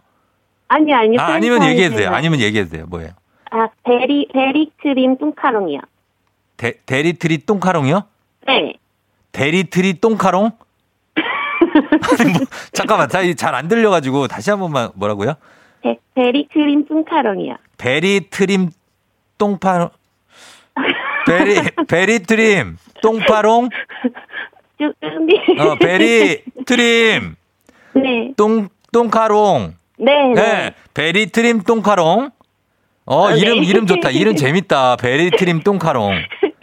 [0.69, 1.21] 아니 아니요.
[1.21, 2.11] 아, 아니면 얘기해도 돼요.
[2.13, 2.87] 아니면 얘기해도 돼요.
[2.89, 3.11] 뭐예요?
[3.51, 5.81] 아 베리 베리 크림 뚱카롱이요.
[6.59, 8.03] 대, 대리트리 똥카롱이요?
[8.49, 8.75] 네.
[9.33, 10.51] 대리트리 똥카롱?
[12.21, 12.41] 아니, 뭐,
[12.73, 15.35] 잠깐만, 잘안 들려가지고 다시 한 번만 뭐라고요?
[15.83, 17.57] 베, berry 크림 뚱카롱이요.
[17.79, 18.71] berry 트림
[19.39, 19.91] 똥파롱?
[21.27, 23.69] berry, berry 트림 똥파롱?
[24.81, 25.63] 쭉 네.
[25.63, 27.37] 어, berry 트림
[27.95, 28.33] 네.
[28.37, 29.75] 똥, 똥카롱.
[29.99, 30.13] 네.
[30.35, 30.35] 네.
[30.35, 30.75] 네.
[30.95, 32.31] berry 트림 똥카롱.
[33.07, 33.39] 어, 어, 네.
[33.39, 34.11] 이름, 이름 좋다.
[34.11, 34.97] 이름 재밌다.
[34.97, 36.15] berry 트림 똥카롱.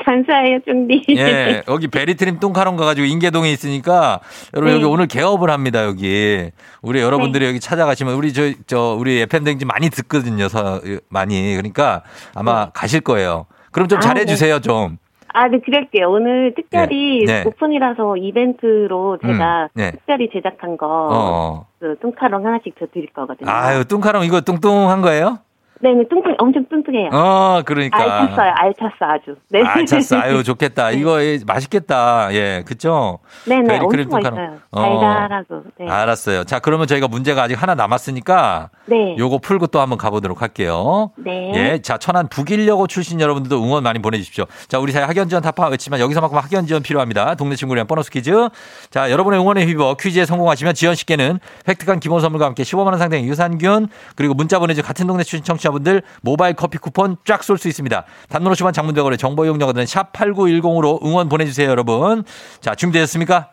[0.06, 1.06] 감사해요, 쫑디.
[1.18, 4.20] 예, 여기 베리트림 똥카롱 가가지고 인계동에 있으니까
[4.54, 4.76] 여러분 네.
[4.76, 6.52] 여기 오늘 개업을 합니다, 여기.
[6.84, 11.56] 우리 여러분들이 여기 찾아가시면 우리 저, 저, 우리 FM댕지 많이 듣거든요, 서, 많이.
[11.56, 12.04] 그러니까
[12.36, 13.48] 아마 가실 거예요.
[13.72, 14.98] 그럼 좀 아, 잘해주세요, 좀.
[15.34, 16.10] 아, 네, 그럴게요.
[16.10, 17.44] 오늘 특별히 네.
[17.44, 17.44] 네.
[17.46, 19.92] 오픈이라서 이벤트로 제가 음, 네.
[19.92, 21.66] 특별히 제작한 거, 어.
[21.80, 23.50] 그 뚱카롱 하나씩 더 드릴 거거든요.
[23.50, 25.40] 아유, 똥카롱 이거 뚱뚱한 거예요?
[25.82, 27.10] 네, 네, 뚱뚱, 엄청 뚱뚱해요.
[27.12, 27.98] 어, 그러니까.
[28.22, 29.36] 알찼어요, 알찼어, 아주.
[29.50, 29.62] 네.
[29.62, 30.18] 알찼어.
[30.20, 30.92] 아유, 좋겠다.
[30.92, 32.34] 이거 예, 맛있겠다.
[32.34, 33.20] 예, 그쵸?
[33.46, 34.34] 네네, 베리크림 엄청.
[34.34, 34.58] 맛있어요.
[34.72, 34.82] 어.
[34.82, 35.64] 달달하고.
[35.80, 35.90] 네.
[35.90, 36.46] 알았어요.
[36.46, 39.16] 자, 그러면 저희가 문제가 아직 하나 남았으니까 네.
[39.18, 41.12] 요거 풀고 또 한번 가보도록 할게요.
[41.18, 41.52] 네.
[41.56, 41.82] 예.
[41.82, 44.46] 자, 천안 북일여고 출신 여러분들도 응원 많이 보내주십시오.
[44.68, 47.36] 자, 우리 사회 학연 지원 타파 외치지만 여기서만큼 학연 지원 필요합니다.
[47.36, 48.50] 동네 위한 보너스 퀴즈.
[48.90, 53.88] 자, 여러분의 응원에 힘입어 퀴즈에 성공하시면 지연 씨께는 획득한 기본 선물과 함께 15만원 상당의 유산균
[54.16, 58.06] 그리고 문자 보내주 같은 동네 출신 청취 자분들 모바일 커피 쿠폰 쫙 쏠 수 있습니다.
[58.30, 62.24] 50원 장문대거래 정보 이용료가 드는 샵8910으로 응원 보내주세요, 여러분.
[62.62, 63.50] 자, 준비되셨습니까?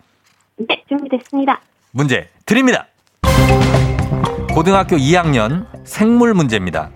[0.69, 1.61] 네, 준비됐습니다.
[1.93, 2.87] 문제 드립니다.
[4.55, 6.91] 고등학교 2학년 생물 문제입니다.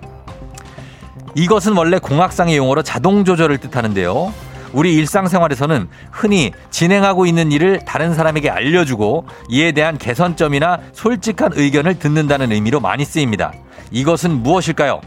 [1.34, 4.32] 이것은 원래 공학상의 용어로 자동 조절을 뜻하는데요.
[4.76, 12.52] 우리 일상생활에서는 흔히 진행하고 있는 일을 다른 사람에게 알려주고 이에 대한 개선점이나 솔직한 의견을 듣는다는
[12.52, 13.54] 의미로 많이 쓰입니다.
[13.90, 15.00] 이것은 무엇일까요?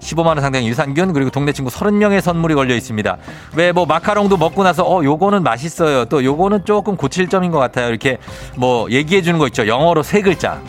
[0.00, 3.16] 15만 원 상당의 유산균 그리고 동네 친구 30명의 선물이 걸려 있습니다.
[3.56, 6.04] 왜 뭐 마카롱도 먹고 나서 어 요거는 맛있어요.
[6.04, 7.88] 또 요거는 조금 고칠 점인 것 같아요.
[7.88, 8.18] 이렇게
[8.56, 9.66] 뭐 얘기해 주는 거 있죠.
[9.66, 10.60] 영어로 세 글자.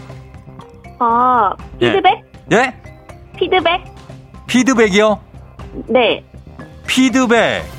[1.00, 2.24] 어, 피드백?
[2.54, 2.74] 예?
[3.38, 3.82] 피드백?
[4.48, 5.20] 피드백이요?
[5.90, 6.24] 네.
[6.88, 7.77] 피드백.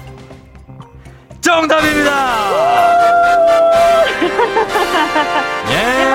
[1.40, 2.10] 정답입니다.
[5.70, 6.08] 예.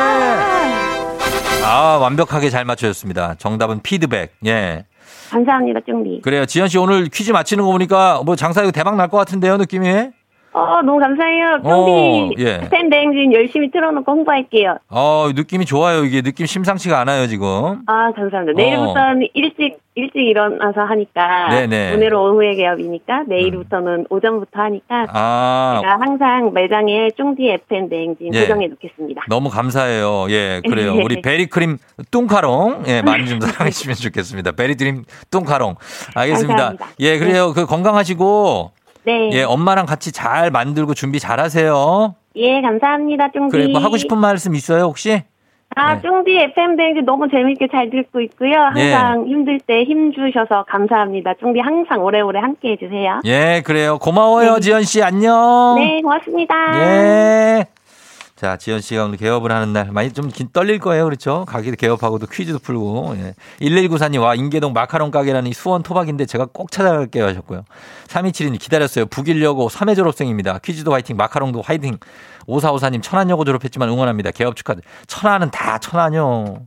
[1.65, 3.35] 아, 완벽하게 잘 맞춰줬습니다.
[3.37, 4.33] 정답은 피드백.
[4.45, 4.85] 예.
[5.31, 6.21] 감사합니다, 쫑디.
[6.23, 6.45] 그래요.
[6.45, 10.09] 지현 씨 오늘 퀴즈 맞히는 거 보니까 뭐 장사 이거 대박 날 것 같은데요, 느낌이?
[10.53, 11.59] 어, 너무 감사해요.
[11.63, 12.43] 어, 쫑디.
[12.43, 12.69] 예.
[12.69, 14.77] 팬 대행진 열심히 틀어놓고 홍보할게요.
[14.89, 16.03] 어, 느낌이 좋아요.
[16.03, 17.81] 이게 느낌 심상치가 않아요, 지금.
[17.87, 18.51] 아, 감사합니다.
[18.51, 18.55] 어.
[18.55, 21.49] 내일부터는 일찍, 일찍 일어나서 하니까.
[21.49, 21.93] 네네.
[21.95, 25.05] 오늘은 오후에 개업이니까 내일부터는 오전부터 하니까.
[25.09, 28.41] 아, 제가 항상 매장에 쫑디 FM 대행진 예.
[28.41, 29.23] 고정해 놓겠습니다.
[29.29, 30.27] 너무 감사해요.
[30.29, 30.93] 예, 그래요.
[31.03, 31.77] 우리 베리크림
[32.11, 34.51] 뚱카롱, 예, 많이 좀 사랑해 주시면 좋겠습니다.
[34.51, 35.75] 베리크림 뚱카롱.
[36.13, 36.55] 알겠습니다.
[36.55, 36.87] 감사합니다.
[36.99, 37.53] 예, 그래요.
[37.53, 38.71] 그 건강하시고,
[39.05, 39.29] 네.
[39.33, 42.15] 예, 엄마랑 같이 잘 만들고 준비 잘 하세요.
[42.35, 43.51] 예, 감사합니다, 쫑디.
[43.51, 45.21] 그래, 뭐 하고 싶은 말씀 있어요, 혹시?
[45.75, 46.01] 아, 네.
[46.03, 48.51] 쫑디 FM 대행진 너무 재밌게 잘 듣고 있고요.
[48.77, 48.93] 예.
[48.93, 51.33] 항상 힘들 때 힘 주셔서 감사합니다.
[51.39, 53.21] 쫑디 항상 오래오래 함께 해주세요.
[53.25, 53.97] 예, 그래요.
[53.97, 54.59] 고마워요, 네.
[54.61, 55.01] 지연 씨.
[55.01, 55.75] 안녕.
[55.77, 56.55] 네, 고맙습니다.
[56.75, 57.65] 예.
[58.43, 61.05] 자, 지연 씨가 오늘 개업을 하는 날 많이 좀 긴- 떨릴 거예요.
[61.05, 61.45] 그렇죠?
[61.47, 63.15] 가게도 개업하고도 퀴즈도 풀고.
[63.19, 63.35] 예.
[63.61, 67.63] 1194님, 와, 인계동 마카롱 가게라는 이 수원 토박인데 제가 꼭 찾아갈게요 하셨고요.
[68.09, 69.05] 3272님, 기다렸어요.
[69.05, 70.59] 북일여고 3회 졸업생입니다.
[70.59, 71.99] 퀴즈도 화이팅, 마카롱도 화이팅.
[72.45, 74.31] 5454님, 천안여고 졸업했지만 응원합니다.
[74.31, 74.75] 개업 축하.
[75.07, 76.57] 천안은 다 천안요.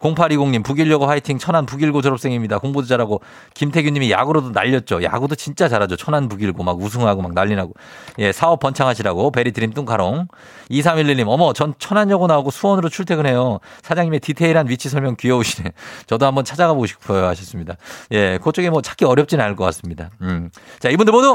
[0.00, 2.58] 0820님, 북일여고 화이팅, 천안 북일고 졸업생입니다.
[2.58, 3.20] 공부도 잘하고.
[3.54, 5.04] 김태균님이 야구로도 날렸죠.
[5.04, 5.94] 야구도 진짜 잘하죠.
[5.94, 7.72] 천안 북일고 막 우승하고 막 난리 나고.
[8.18, 9.30] 예, 사업 번창하시라고.
[9.30, 10.26] 베리드림 뚱카롱.
[10.70, 13.60] 2311 님, 어머, 전 천안여고 나오고 수원으로 출퇴근해요.
[13.82, 15.72] 사장님의 디테일한 위치 설명 귀여우시네.
[16.06, 17.26] 저도 한번 찾아가 보고 싶어요.
[17.26, 17.76] 하셨습니다.
[18.12, 20.10] 예, 그쪽에 뭐 찾기 어렵진 않을 것 같습니다.
[20.22, 20.50] 음.
[20.78, 21.32] 자, 이분들 모두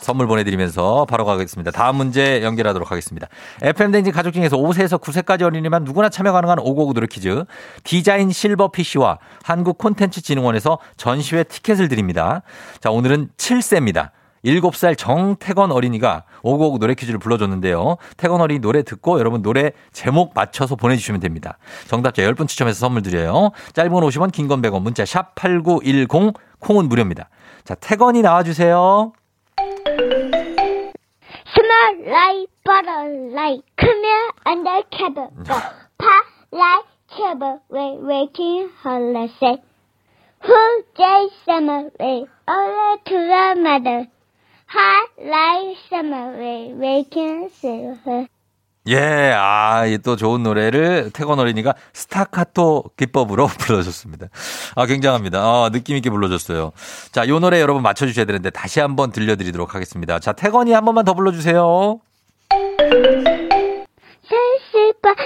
[0.00, 1.70] 선물 보내드리면서 바로 가겠습니다.
[1.70, 3.28] 다음 문제 연결하도록 하겠습니다.
[3.62, 7.44] FM댕진 가족 중에서 5세에서 9세까지 어린이만 누구나 참여 가능한 559 노래 퀴즈.
[7.84, 12.42] 디자인 실버 PC와 한국 콘텐츠 진흥원에서 전시회 티켓을 드립니다.
[12.80, 14.10] 자, 오늘은 7세입니다.
[14.46, 17.96] 7살 정태건 어린이가 559 노래 퀴즈를 불러줬는데요.
[18.16, 21.58] 태건 어린이 노래 듣고 여러분 노래 제목 맞춰서 보내주시면 됩니다.
[21.88, 23.50] 정답자 10분 추첨해서 선물 드려요.
[23.72, 27.28] 짧은 건 50원, 긴 건 100원, 문자 샵 8910, 콩은 무료입니다.
[27.64, 29.12] 자, 태건이 나와주세요.
[31.54, 35.28] Small like butter like come here under cover.
[35.98, 39.56] Pop like trouble we waking holler say.
[40.46, 44.06] Who day summer way all to the mother.
[44.68, 46.36] Hot like summer
[46.78, 48.26] waking silver.
[48.88, 54.28] 예, 아, 이또 좋은 노래를 태건 어린이가 스타카토 기법으로 불러줬습니다.
[54.76, 55.40] 아, 굉장합니다.
[55.40, 56.70] 아, 느낌있게 불러줬어요.
[57.10, 60.20] 자, 요 노래 여러분 맞춰주셔야 되는데 다시 한번 들려드리도록 하겠습니다.
[60.20, 62.00] 자, 태건이 한 번만 더 불러주세요.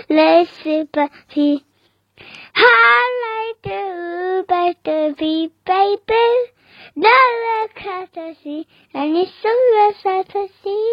[0.08, 1.64] Let's super be.
[2.56, 6.59] Hot like the to be baby.
[7.00, 7.74] No look
[8.12, 9.48] to see, and it's so
[10.02, 10.84] sad to see.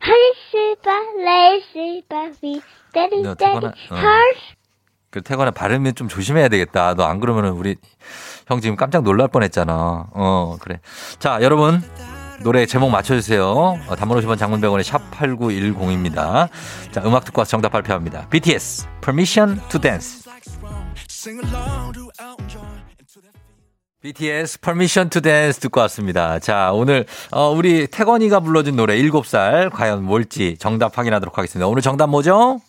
[0.00, 2.60] Honey super, let's super be.
[2.92, 3.96] Daddy, 너 daddy, 태건아, 어.
[3.96, 4.40] heart.
[5.10, 6.92] 그 태건아 발음이 좀 조심해야 되겠다.
[6.94, 7.76] 너 안 그러면은 우리
[8.48, 10.08] 형 지금 깜짝 놀랄 뻔했잖아.
[10.12, 10.80] 어, 그래.
[11.18, 11.82] 자, 여러분.
[12.42, 13.46] 노래 제목 맞춰주세요.
[13.48, 16.50] 어, 단문 50원 장문병원의 샵8910입니다.
[16.92, 18.28] 자, 음악 듣고 와서 정답 발표합니다.
[18.28, 20.22] BTS, Permission to Dance.
[24.06, 26.38] BTS Permission to Dance 듣고 왔습니다.
[26.38, 31.66] 자, 오늘 어, 우리 태건이가 불러준 노래 7살 과연 뭘지 정답 확인하도록 하겠습니다.
[31.66, 32.60] 오늘 정답 뭐죠?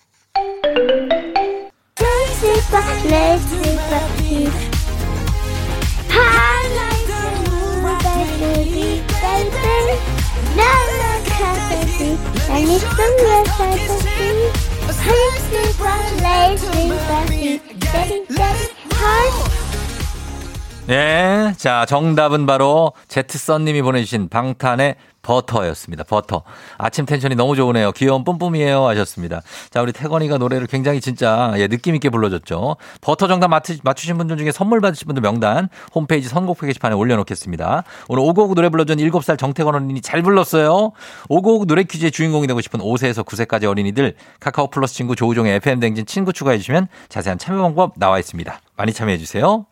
[20.88, 21.54] 네.
[21.58, 26.06] 자, 정답은 바로 제트썬님이 보내주신 방탄의 버터였습니다.
[26.06, 26.44] 버터.
[26.78, 27.92] 아침 텐션이 너무 좋으네요.
[27.92, 28.88] 귀여운 뿜뿜이에요.
[28.88, 29.42] 하셨습니다.
[29.70, 32.78] 자, 우리 태건이가 노래를 굉장히 진짜 예, 느낌있게 불러줬죠.
[33.02, 37.84] 버터 정답 맞추, 맞추 신 분들 중에 선물 받으신 분들 명단 홈페이지 선곡표 게시판에 올려놓겠습니다.
[38.08, 40.94] 오늘 오고오구 노래 불러준 7살 정태건 어린이 잘 불렀어요.
[41.28, 46.06] 오고오구 노래 퀴즈의 주인공이 되고 싶은 5세에서 9세까지 어린이들 카카오 플러스 친구 조우종의 FM 댕진
[46.06, 48.62] 친구 추가해주시면 자세한 참여 방법 나와 있습니다.
[48.78, 49.66] 많이 참여해주세요.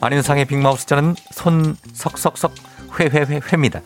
[0.00, 2.54] 안윤상의 빅마우스 저는 손 석석석
[2.98, 3.80] 회회회 회입니다.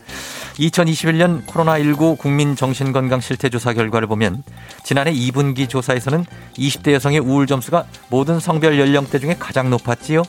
[0.55, 4.43] 2021년 코로나19 국민정신건강 실태조사 결과를 보면
[4.83, 6.25] 지난해 2분기 조사에서는
[6.57, 10.23] 20대 여성의 우울 점수가 모든 성별 연령대 중에 가장 높았지요.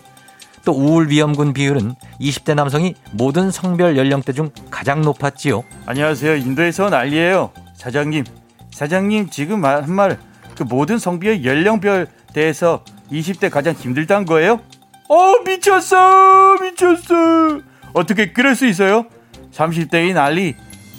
[0.64, 5.62] 또 우울 위험군 비율은 20대 남성이 모든 성별 연령대 중 가장 높았지요.
[5.86, 6.34] 안녕하세요.
[6.36, 7.52] 인도에서 난리예요.
[7.76, 8.24] 사장님,
[8.72, 10.18] 사장님 지금 한 말
[10.56, 14.58] 그 모든 성비의 연령별 대해서 20대 가장 힘들다는 거예요?
[15.08, 17.60] 어 미쳤어 미쳤어
[17.92, 19.06] 어떻게 그럴 수 있어요?
[19.52, 20.54] 30대인 난리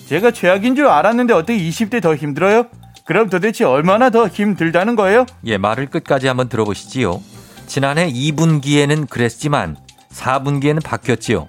[0.08, 2.68] 제가 최악인 줄 알았는데 어떻게 20대 더 힘들어요?
[3.06, 5.26] 그럼 도대체 얼마나 더 힘들다는 거예요?
[5.46, 7.22] 예, 말을 끝까지 한번 들어보시지요.
[7.66, 9.78] 지난해 2분기에는 그랬지만
[10.12, 11.48] 4분기에는 바뀌었지요.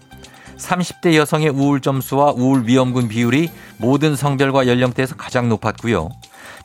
[0.56, 6.10] 30대 여성의 우울 점수와 우울 위험군 비율이 모든 성별과 연령대에서 가장 높았고요.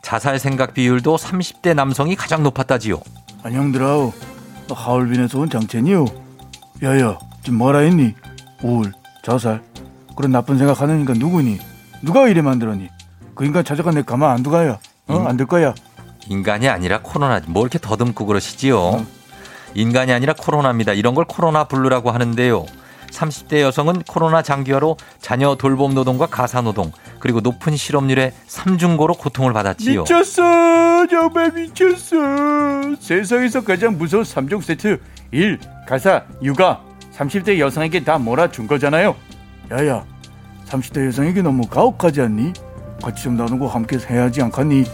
[0.02, 3.00] 자살 생각 비율도 30대 남성이 가장 높았다지요.
[3.42, 4.12] 안녕들 하우
[4.66, 6.06] 나 하얼빈에서 온 장첸이요
[6.82, 8.14] 야야 지금 뭐라 했니?
[8.62, 9.62] 우울 자살
[10.16, 11.58] 그런 나쁜 생각하는 인간 누구니?
[12.02, 12.88] 누가 이래 만들었니?
[13.34, 15.24] 그 인간 찾아가 내 가만 안 두가야 어?
[15.26, 15.74] 안될 거야
[16.28, 17.50] 인간이 아니라 코로나지.
[17.50, 19.04] 뭐 이렇게 더듬고 그러시지요.
[19.74, 20.92] 인간이 아니라 코로나입니다.
[20.92, 22.64] 이런 걸 코로나 블루라고 하는데요.
[23.18, 30.00] 30대 여성은 코로나 장기화로 자녀 돌봄 노동과 가사 노동 그리고 높은 실업률에 삼중고로 고통을 받았지요.
[30.02, 35.00] 미쳤어 정말 미쳤어 세상에서 가장 무서운 3종 세트
[35.30, 35.58] 1.
[35.88, 36.80] 가사 육아
[37.14, 39.14] 30대 여성에게 다 몰아준 거잖아요
[39.70, 40.04] 야야
[40.66, 42.52] 30대 여성에게 너무 가혹하지 않니?
[43.02, 44.84] 같이 좀 나누고 함께 해야지 않겠니?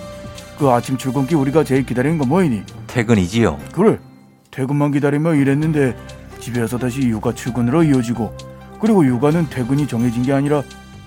[0.58, 2.62] 그 아침 출근길 우리가 제일 기다리는 거 뭐이니?
[2.86, 3.58] 퇴근이지요.
[3.72, 3.98] 그래
[4.50, 5.96] 퇴근만 기다리며 일했는데
[6.40, 8.34] 집에 와서 다시 육아 출근으로 이어지고
[8.80, 10.62] 그리고 육아는 퇴근이 정해진 게 아니라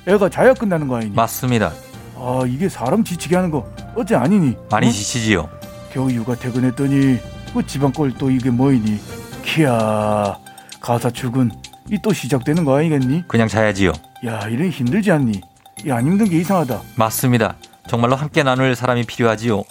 [0.08, 1.14] 애가 자야 끝나는 거 아니니?
[1.16, 1.72] 맞습니다.
[2.16, 3.66] 아 이게 사람 지치게 하는 거
[3.96, 4.56] 어째 아니니?
[4.70, 4.92] 많이 어?
[4.92, 5.50] 지치지요.
[5.92, 7.18] 겨우 육아 퇴근했더니
[7.54, 9.00] 그 집안 꼴 또 이게 뭐이니?
[9.44, 10.38] 키야
[10.82, 11.52] 가사 출근
[11.92, 13.24] 이 또 시작되는 거 아니겠니?
[13.28, 13.92] 그냥 자야지요.
[14.26, 15.42] 야 이래 힘들지 않니?
[15.86, 16.80] 이안 힘든 게 이상하다.
[16.96, 17.56] 맞습니다.
[17.88, 19.64] 정말로 함께 나눌 사람이 필요하지요.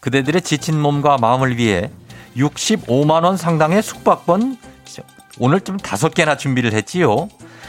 [0.00, 1.90] 그대들의 지친 몸과 마음을 위해
[2.36, 4.56] 65만 원 상당의 숙박권
[5.40, 7.28] 오늘 좀 다섯 개나 준비를 했지요.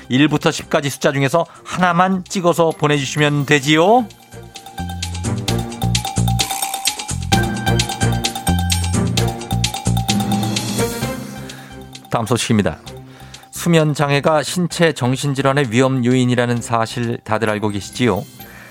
[0.09, 4.07] 1부터 10까지 숫자 중에서 하나만 찍어서 보내주시면 되지요.
[12.09, 12.79] 다음 소식입니다.
[13.51, 18.23] 수면 장애가 신체 정신질환의 위험 요인이라는 사실 다들 알고 계시지요?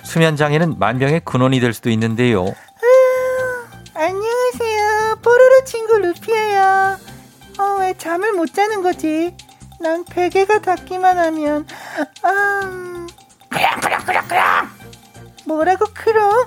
[0.02, 2.46] 수면 장애는 만병의 근원이 될 수도 있는데요.
[3.94, 5.18] 안녕하세요.
[5.22, 7.17] 뽀로로 친구 루피예요.
[7.58, 9.36] 어, 왜 잠을 못 자는 거지?
[9.80, 11.66] 난 베개가 닿기만 하면
[12.22, 13.06] 아...
[13.48, 14.70] 그냥 그냥 그냥 그냥
[15.46, 16.46] 뭐라고 크롱?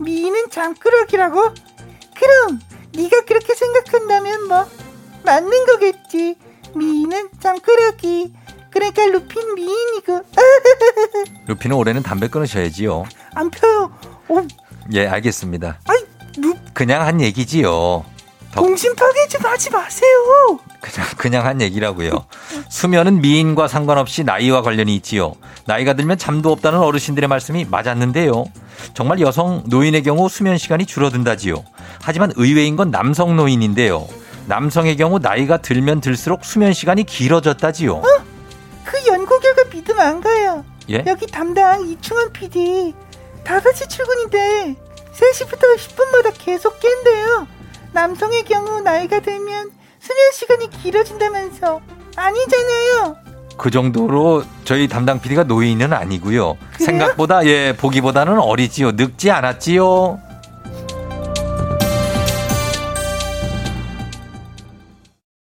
[0.00, 1.54] 미는 잠꾸러기라고?
[2.14, 2.60] 그럼
[2.94, 4.66] 네가 그렇게 생각한다면 뭐
[5.24, 6.36] 맞는 거겠지.
[6.74, 8.34] 미는 잠꾸러기.
[8.70, 10.20] 그러니까 루피는 미인이고
[11.46, 13.04] 루피는 올해는 담배 끊으셔야지요.
[13.34, 13.92] 안 펴요.
[14.28, 14.46] 어,
[14.92, 15.78] 예, 알겠습니다.
[15.86, 16.04] 아이
[16.38, 18.04] 루 그냥 한 얘기지요.
[18.52, 20.58] 더 동심 파괴 좀 하지 마세요.
[20.80, 22.26] 그냥, 그냥 한 얘기라고요.
[22.68, 25.34] 수면은 미인과 상관없이 나이와 관련이 있지요.
[25.64, 28.44] 나이가 들면 잠도 없다는 어르신들의 말씀이 맞았는데요.
[28.94, 31.64] 정말 여성 노인의 경우 수면 시간이 줄어든다지요.
[32.02, 34.06] 하지만 의외인 건 남성 노인인데요.
[34.46, 38.02] 남성의 경우 나이가 들면 들수록 수면 시간이 길어졌다지요.
[38.84, 40.64] 그 연구 결과 믿음 안 가요.
[40.90, 41.04] 예?
[41.06, 42.92] 여기 담당 이충원 PD
[43.44, 44.74] 5시 출근인데
[45.14, 47.46] 3시부터 10분마다 계속 깬대요.
[47.92, 51.80] 남성의 경우 나이가 들면 수면 시간이 길어진다면서
[52.16, 53.16] 아니잖아요.
[53.56, 56.56] 그 정도로 저희 담당 PD가 노인은 아니고요.
[56.72, 56.86] 그래요?
[56.86, 58.92] 생각보다 예 보기보다는 어리지요.
[58.92, 60.18] 늙지 않았지요.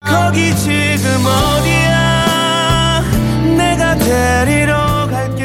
[0.00, 1.53] 거기 지금 어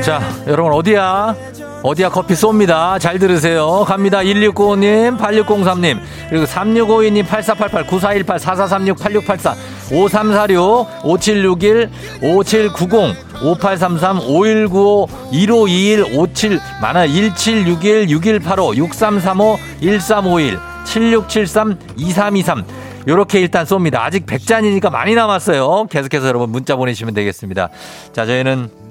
[0.09, 1.35] 자, 여러분 어디야?
[1.83, 2.99] 어디야 커피 쏩니다.
[2.99, 3.83] 잘 들으세요.
[3.85, 4.21] 갑니다.
[4.21, 5.99] 1695님, 8603님,
[6.29, 9.55] 그리고 3652님, 8488, 9418, 4436, 8684,
[9.91, 11.89] 5346, 5761,
[12.23, 22.65] 5790, 5833, 5195, 1521, 57, 많아, 1761, 6185, 6335, 1351, 7673, 2323.
[23.07, 23.97] 요렇게 일단 쏩니다.
[23.99, 25.85] 아직 100잔이니까 많이 남았어요.
[25.85, 27.69] 계속해서 여러분 문자 보내시면 되겠습니다.
[28.11, 28.88] 자, 저희는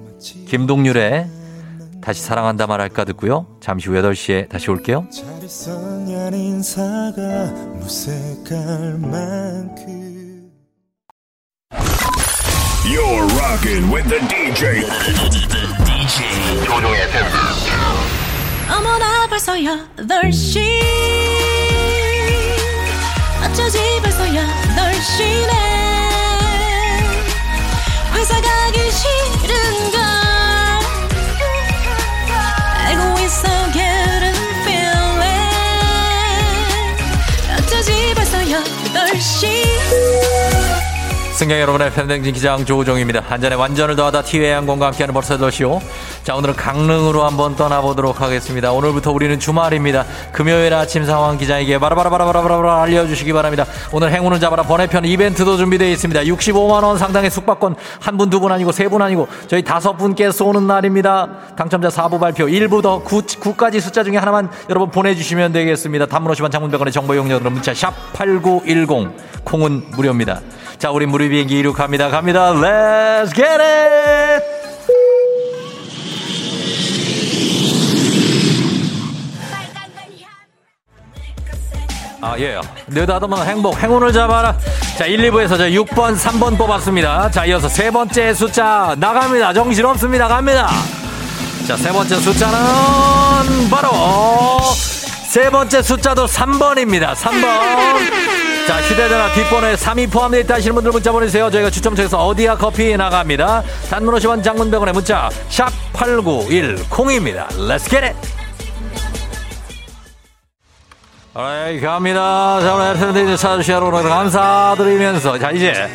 [0.49, 1.29] 김동률의
[2.01, 3.47] 다시 사랑한다 말할까 듣고요.
[3.61, 5.07] 잠시 후 8시에 다시 올게요.
[5.11, 7.23] 잘 있었냐는 인사가
[7.81, 10.51] 무색할 만큼
[12.85, 14.83] You're rocking with the DJ.
[15.85, 17.01] DJ 조종의
[18.71, 20.61] 어머나 벌써 8시
[23.45, 25.53] 어쩌지 벌써 8시네
[28.15, 29.98] 회사 가기 싫은걸
[41.49, 43.23] 어쩌지 벌써 8시 승객 여러분의 팬댕진 기장 조우종입니다.
[43.29, 45.81] 안전에 완전을 더하다 티웨이 항공과 함께하는 벌써 8시오.
[46.23, 48.73] 자, 오늘은 강릉으로 한번 떠나보도록 하겠습니다.
[48.73, 50.05] 오늘부터 우리는 주말입니다.
[50.33, 53.65] 금요일 아침 상황 기장에게 바라바라바라바라바라 알려주시기 바랍니다.
[53.93, 56.21] 오늘 행운을 잡아라 번외편 이벤트도 준비되어 있습니다.
[56.23, 60.67] 65만원 상당의 숙박권 한 분, 두 분 아니고 세 분 아니고 저희 다섯 분께 쏘는
[60.67, 61.29] 날입니다.
[61.57, 66.07] 당첨자 4부 발표 1부 더 9, 9까지 숫자 중에 하나만 여러분 보내주시면 되겠습니다.
[66.07, 69.13] 단문 50원 장문병원의 정보 용료들은 문자 샵8910
[69.45, 70.41] 콩은 무료입니다.
[70.79, 72.09] 자, 우리 무료 비행기 이륙합니다.
[72.09, 72.53] 갑니다.
[72.53, 74.45] Let's get it!
[82.21, 82.61] 아, 예.
[82.89, 84.57] 느닷없는 행복, 행운을 잡아라.
[84.97, 87.31] 자, 1, 2부에서 저 6번, 3번 뽑았습니다.
[87.31, 89.53] 자, 이어서 세 번째 숫자 나갑니다.
[89.53, 90.29] 정신없습니다.
[90.29, 90.69] 갑니다.
[91.67, 93.91] 자, 세 번째 숫자는 바로
[95.27, 97.15] 세 번째 숫자도 3번입니다.
[97.15, 98.48] 3번.
[98.69, 101.51] 자, 휴대전화 뒷번호에 3이 포함되어 있다 하시는 분들 문자 보내주세요.
[101.51, 103.63] 저희가 추첨 통해서 어디야 커피 나갑니다.
[103.89, 107.49] 단문 50원 장문병원의 문자 샵 8910입니다.
[107.53, 108.15] Let's get it!
[111.33, 112.61] 어이 갑니다.
[112.61, 115.89] 자, 오늘 찾아주신 여러분 감사드리면서 자, 이제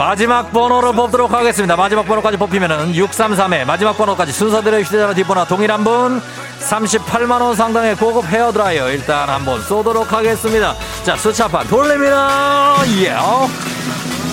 [0.00, 1.76] 마지막 번호를 뽑도록 하겠습니다.
[1.76, 6.22] 마지막 번호까지 뽑히면은 633에 마지막 번호까지 순서대로 휴대전화 뒷번호 동일한 분
[6.58, 10.74] 38만원 상당의 고급 헤어드라이어 일단 한번 쏘도록 하겠습니다.
[11.04, 12.76] 자, 숫자판 돌립니다.
[13.02, 13.14] 예.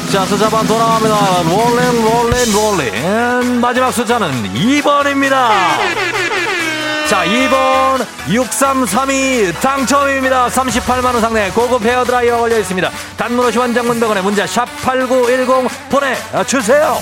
[0.09, 1.43] 자, 숫자판 돌아갑니다.
[1.43, 3.59] rolling, rolling, rolling.
[3.59, 5.49] 마지막 숫자는 2번입니다.
[7.09, 10.47] 자, 2번 6332 당첨입니다.
[10.47, 12.91] 38만원 상당의 고급 헤어 드라이어 걸려 있습니다.
[13.15, 16.97] 단문 50원 장문병원에 문자 샵8910 보내주세요.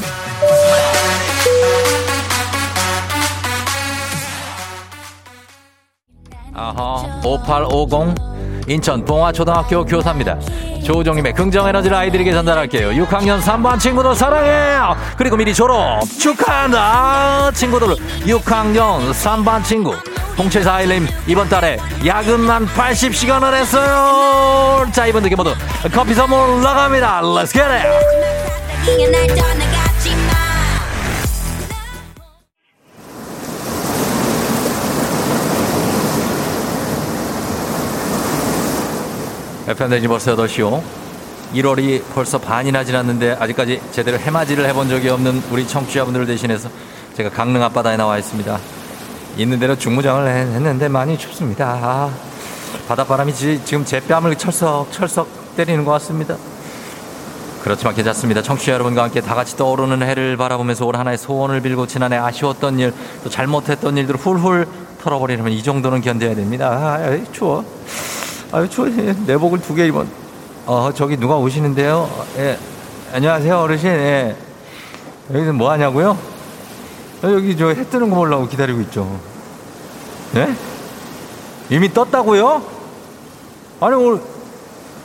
[6.53, 8.34] 아하, 5850
[8.67, 10.37] 인천 봉화초등학교 교사입니다.
[10.83, 12.89] 조우종님의 긍정 에너지를 아이들에게 전달할게요.
[13.05, 14.95] 6학년 3반 친구들 사랑해요.
[15.17, 17.51] 그리고 미리 졸업 축하한다.
[17.53, 17.87] 친구들
[18.25, 19.95] 6학년 3반 친구
[20.37, 24.85] 0741님 이번 달에 야근만 80시간을 했어요.
[24.91, 25.53] 자 이분들께 모두
[25.93, 27.21] 커피 선물 나갑니다.
[27.21, 27.85] Let's get it.
[39.67, 40.81] FM대지 벌써 8시요.
[41.53, 46.69] 1월이 벌써 반이나 지났는데 아직까지 제대로 해맞이를 해본 적이 없는 우리 청취자분들을 대신해서
[47.15, 48.59] 제가 강릉 앞바다에 나와 있습니다.
[49.37, 51.79] 있는 대로 중무장을 해- 했는데 많이 춥습니다.
[51.81, 52.09] 아,
[52.87, 56.35] 바닷바람이 지- 지금 제 뺨을 철썩 철썩 때리는 것 같습니다.
[57.63, 58.41] 그렇지만 괜찮습니다.
[58.43, 62.93] 청취자 여러분과 함께 다 같이 떠오르는 해를 바라보면서 올 한해의 소원을 빌고 지난해 아쉬웠던 일,
[63.23, 64.67] 또 잘못했던 일들을 훌훌
[65.01, 66.69] 털어버리려면 이 정도는 견뎌야 됩니다.
[66.69, 67.65] 아, 추워.
[68.55, 68.87] 아유, 추워.
[68.87, 70.07] 내복을 두 개 입은.
[70.65, 72.09] 어, 저기 누가 오시는데요?
[72.37, 72.57] 예.
[73.13, 73.89] 안녕하세요, 어르신.
[73.89, 74.33] 예.
[75.33, 76.11] 여기서 뭐 하냐고요?
[77.21, 79.19] 어, 여기 저 해 뜨는 거 보려고 기다리고 있죠.
[80.35, 80.55] 예?
[81.69, 82.61] 이미 떴다고요?
[83.81, 84.21] 아니, 오늘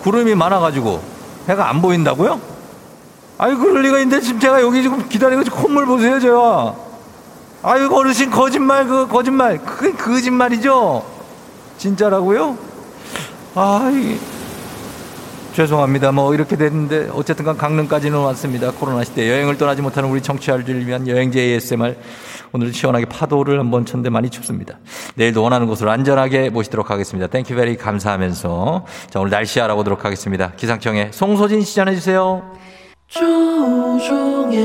[0.05, 1.03] 구름이 많아가지고
[1.49, 2.41] 해가 안 보인다고요?
[3.37, 6.77] 아니, 그럴 리가 있는데 지금 제가 여기 지금 기다리고 콧물 보세요, 제가.
[7.65, 9.59] 아유, 어르신 거짓말, 그 거짓말.
[9.59, 11.05] 그게 거짓말이죠?
[11.79, 12.70] 진짜라고요?
[13.55, 14.19] 아, 이
[15.55, 16.13] 죄송합니다.
[16.13, 18.71] 뭐 이렇게 됐는데 어쨌든 간 강릉까지는 왔습니다.
[18.71, 21.97] 코로나 시대 여행을 떠나지 못하는 우리 청취자들을 위한 여행제 ASMR
[22.53, 24.79] 오늘 시원하게 파도를 한번 쳤는데 많이 춥습니다.
[25.17, 27.27] 내일도 원하는 곳으로 안전하게 모시도록 하겠습니다.
[27.27, 30.53] Thank you very 감사하면서 자 오늘 날씨 알아보도록 하겠습니다.
[30.53, 32.43] 기상청에 송소진 씨 전해 주세요.
[33.09, 34.61] 조우종의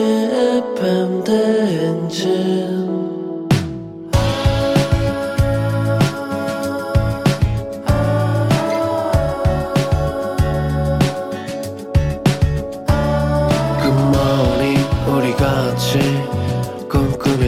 [0.76, 2.85] FM 대행진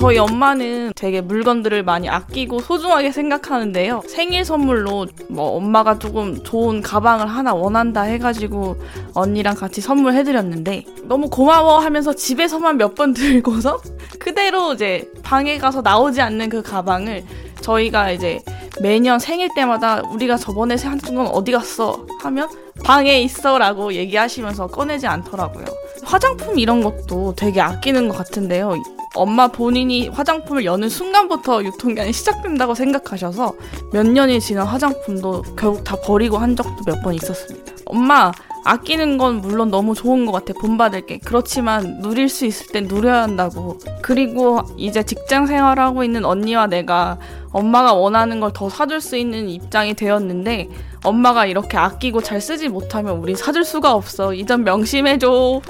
[0.00, 4.00] 저희 엄마는 되게 물건들을 많이 아끼고 소중하게 생각하는데요.
[4.08, 8.76] 생일 선물로 뭐 엄마가 조금 좋은 가방을 하나 원한다 해가지고
[9.12, 13.80] 언니랑 같이 선물해드렸는데 너무 고마워 하면서 집에서만 몇 번 들고서
[14.18, 17.22] 그대로 이제 방에 가서 나오지 않는 그 가방을
[17.60, 18.40] 저희가 이제
[18.80, 22.48] 매년 생일 때마다 우리가 저번에 산건 어디 갔어 하면
[22.84, 25.66] 방에 있어라고 얘기하시면서 꺼내지 않더라고요.
[26.02, 28.74] 화장품 이런 것도 되게 아끼는 것 같은데요.
[29.14, 33.54] 엄마 본인이 화장품을 여는 순간부터 유통기한이 시작된다고 생각하셔서
[33.92, 37.72] 몇 년이 지난 화장품도 결국 다 버리고 한 적도 몇 번 있었습니다.
[37.86, 38.30] 엄마,
[38.64, 41.18] 아끼는 건 물론 너무 좋은 것 같아, 본받을 게.
[41.24, 43.78] 그렇지만 누릴 수 있을 땐 누려야 한다고.
[44.02, 47.18] 그리고 이제 직장 생활하고 있는 언니와 내가
[47.52, 50.68] 엄마가 원하는 걸 더 사줄 수 있는 입장이 되었는데
[51.02, 54.34] 엄마가 이렇게 아끼고 잘 쓰지 못하면 우리 사줄 수가 없어.
[54.34, 55.62] 이 점 명심해줘.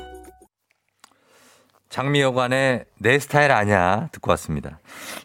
[1.88, 4.78] 장미여관의 내 스타일 아냐 듣고 왔습니다.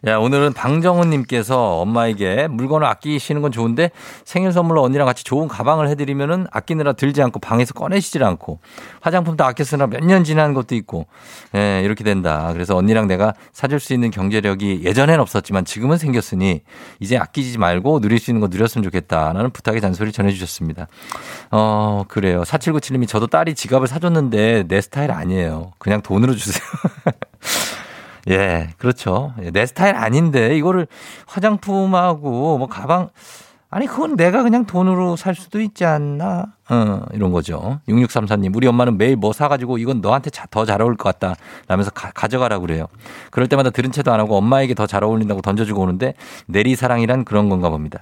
[0.07, 3.91] 야, 오늘은 방정훈님께서 엄마에게 물건을 아끼시는 건 좋은데
[4.23, 8.59] 생일 선물로 언니랑 같이 좋은 가방을 해드리면은 아끼느라 들지 않고 방에서 꺼내시질 않고
[9.01, 11.07] 화장품도 아껴 쓰느라 몇 년 지난 것도 있고
[11.53, 12.51] 예, 이렇게 된다.
[12.53, 16.61] 그래서 언니랑 내가 사줄 수 있는 경제력이 예전엔 없었지만 지금은 생겼으니
[17.01, 20.87] 이제 아끼지 말고 누릴 수 있는 거 누렸으면 좋겠다라는 부탁의 잔소리 전해주셨습니다.
[21.51, 22.43] 어, 그래요.
[22.43, 25.73] 4797님이 저도 딸이 지갑을 사줬는데 내 스타일 아니에요.
[25.77, 26.63] 그냥 돈으로 주세요.
[28.29, 29.33] 예, 그렇죠.
[29.43, 30.87] 예, 내 스타일 아닌데 이거를
[31.27, 33.09] 화장품하고 뭐 가방
[33.69, 36.45] 아니 그건 내가 그냥 돈으로 살 수도 있지 않나?
[36.69, 37.79] 어, 이런 거죠.
[37.89, 41.35] 6634님, 우리 엄마는 매일 뭐 사가지고 이건 너한테 더 잘 어울릴 것 같다.
[41.67, 42.87] 라면서 가, 져가라 그래요.
[43.31, 46.13] 그럴 때마다 들은 채도 안 하고 엄마에게 더 잘 어울린다고 던져주고 오는데
[46.47, 48.01] 내리사랑이란 그런 건가 봅니다.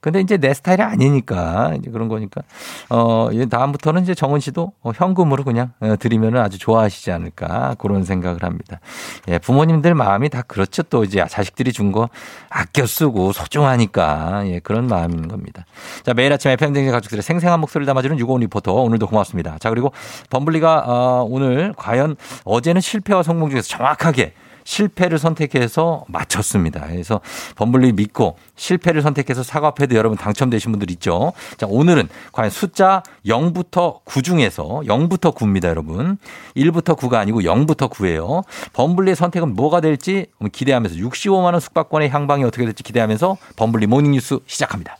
[0.00, 2.40] 근데 이제 내 스타일이 아니니까 이제 그런 거니까
[2.88, 8.42] 어 다음부터는 이제 정은 씨도 어, 현금으로 그냥 어, 드리면 아주 좋아하시지 않을까 그런 생각을
[8.42, 8.80] 합니다.
[9.28, 10.82] 예, 부모님들 마음이 다 그렇죠.
[10.84, 12.08] 또 이제 자식들이 준 거
[12.50, 15.66] 아껴 쓰고 소중하니까 예, 그런 마음인 겁니다.
[16.04, 19.58] 자 매일 아침 FM 댕진 가족들의 생생한 목소리를 담아주는 유고원 리포터 오늘도 고맙습니다.
[19.58, 19.92] 자 그리고
[20.30, 24.34] 범블리가 어, 오늘 과연 어제는 실패와 성공 중에서 정확하게
[24.64, 26.86] 실패를 선택해서 맞췄습니다.
[26.86, 27.20] 그래서
[27.56, 31.32] 범블리 믿고 실패를 선택해서 사과 패드 여러분 당첨되신 분들 있죠.
[31.56, 36.18] 자, 오늘은 과연 숫자 0부터 9 중에서 0부터 9입니다, 여러분.
[36.56, 38.44] 1부터 9가 아니고 0부터 9예요.
[38.72, 44.38] 범블리의 선택은 뭐가 될지 기대하면서 65만 원 숙박권의 향방이 어떻게 될지 기대하면서 범블리 morning 뉴스
[44.46, 44.96] 시작합니다.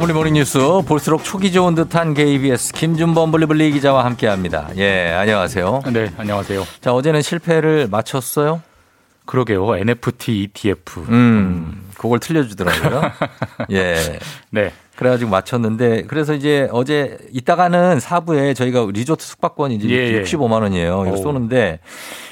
[0.00, 4.70] 범블리 morning 뉴스 볼수록 초기 좋은 듯한 KBS 김준 범블리블리 기자와 함께합니다.
[4.78, 5.82] 예, 안녕하세요.
[5.92, 6.64] 네, 안녕하세요.
[6.80, 8.62] 자, 어제는 실패를 맞췄어요?
[9.26, 9.76] 그러게요.
[9.76, 11.00] NFT, ETF.
[11.10, 13.02] 음, 그걸 틀려주더라고요.
[13.72, 14.18] 예.
[14.48, 14.72] 네.
[14.96, 20.22] 그래가지고 맞췄는데 그래서 이제 어제 이따가는 사부에 저희가 리조트 숙박권이 이제 예, 예.
[20.22, 21.04] 65만 원이에요.
[21.08, 21.22] 이거 오.
[21.22, 21.78] 쏘는데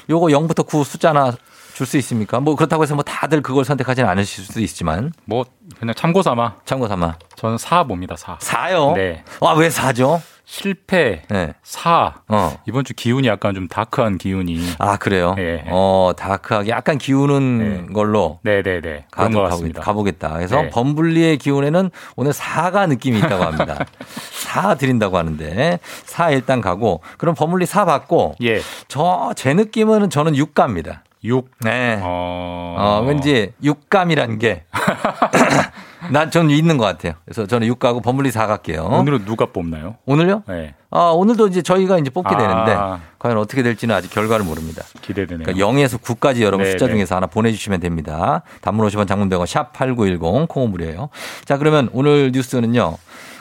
[0.09, 1.35] 요거 0부터 9 숫자나
[1.75, 2.41] 줄 수 있습니까?
[2.41, 5.45] 뭐 그렇다고 해서 뭐 다들 그걸 선택하지는 않으실 수도 있지만 뭐
[5.79, 6.55] 그냥 참고 삼아.
[6.65, 7.15] 참고 삼아.
[7.39, 8.17] 저는 4 봅니다.
[8.17, 8.37] 4.
[8.39, 8.95] 4요?
[8.95, 9.23] 네.
[9.39, 10.19] 아, 왜 4죠?
[10.43, 11.21] 실패.
[11.29, 11.53] 네.
[11.63, 12.15] 4.
[12.27, 12.57] 어.
[12.67, 14.59] 이번 주 기운이 약간 좀 다크한 기운이.
[14.77, 15.35] 아, 그래요?
[15.37, 15.63] 예.
[15.67, 19.05] 어, 다크하게 약간 기우는 걸로 네, 네, 네.
[19.11, 19.79] 그런 것 같습니다.
[19.81, 20.33] 가보겠다.
[20.33, 20.69] 그래서 네.
[20.69, 23.85] 범블리의 기운에는 오늘 4가 느낌이 있다고 합니다.
[24.49, 28.59] 4 드린다고 하는데 4 일단 가고 그럼 범블리 4 받고 예.
[28.89, 31.03] 저 제 느낌은 저는 6 갑니다.
[31.23, 31.49] 6.
[31.61, 31.99] 네.
[32.01, 32.75] 어.
[32.77, 34.63] 어, 왠지 육감이란 게,
[36.11, 37.13] 난전 있는 것 같아요.
[37.25, 38.83] 그래서 저는 6 가고 범블리 4 갈게요.
[38.85, 39.97] 오늘은 누가 뽑나요?
[40.05, 40.43] 오늘요?
[40.47, 40.73] 네.
[40.91, 42.37] 아, 오늘도 이제 저희가 이제 뽑게 아.
[42.37, 44.83] 되는데, 과연 어떻게 될지는 아직 결과를 모릅니다.
[45.01, 45.45] 기대되네요.
[45.45, 46.93] 그러니까 0에서 9까지 여러분 네, 숫자 네.
[46.93, 48.43] 중에서 하나 보내주시면 됩니다.
[48.61, 51.09] 단문 50원 장문 100원 샵8910 콩은 무료예요.
[51.45, 52.97] 자 그러면 오늘 뉴스는요.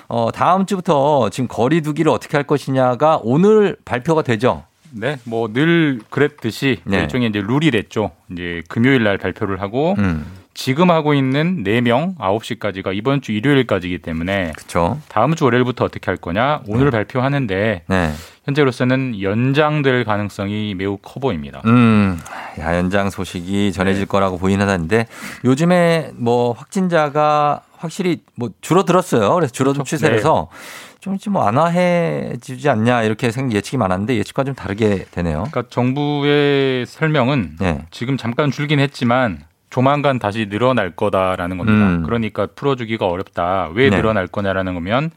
[0.08, 4.64] 어, 다음 주부터 지금 거리 두기를 어떻게 할 것이냐가 오늘 발표가 되죠.
[4.90, 7.00] 네, 뭐 늘 그랬듯이 네.
[7.00, 8.10] 일종의 이제 룰이 됐죠.
[8.32, 10.26] 이제 금요일 날 발표를 하고 음.
[10.58, 14.98] 지금 하고 있는 4명 9시까지가 이번 주 일요일까지이기 때문에 그렇죠.
[15.06, 18.12] 다음 주 월요일부터 어떻게 할 거냐 오늘 발표하는데 네.
[18.44, 21.62] 현재로서는 연장될 가능성이 매우 커 보입니다.
[21.66, 22.18] 음,
[22.58, 24.06] 야, 연장 소식이 전해질 네.
[24.06, 25.06] 거라고 보이는 한데
[25.44, 29.32] 요즘에 뭐 확진자가 확실히 뭐 줄어들었어요.
[29.34, 29.96] 그래서 줄어든 그렇죠.
[29.96, 30.48] 추세라서
[30.98, 35.44] 좀좀 뭐 완화해지지 않냐 이렇게 생 예측이 많았는데 예측과 좀 다르게 되네요.
[35.48, 37.86] 그러니까 정부의 설명은 네.
[37.92, 41.86] 지금 잠깐 줄긴 했지만 조만간 다시 늘어날 거다라는 겁니다.
[41.88, 42.02] 음.
[42.04, 43.68] 그러니까 풀어주기가 어렵다.
[43.74, 43.96] 왜 네.
[43.96, 45.10] 늘어날 거냐라는 거면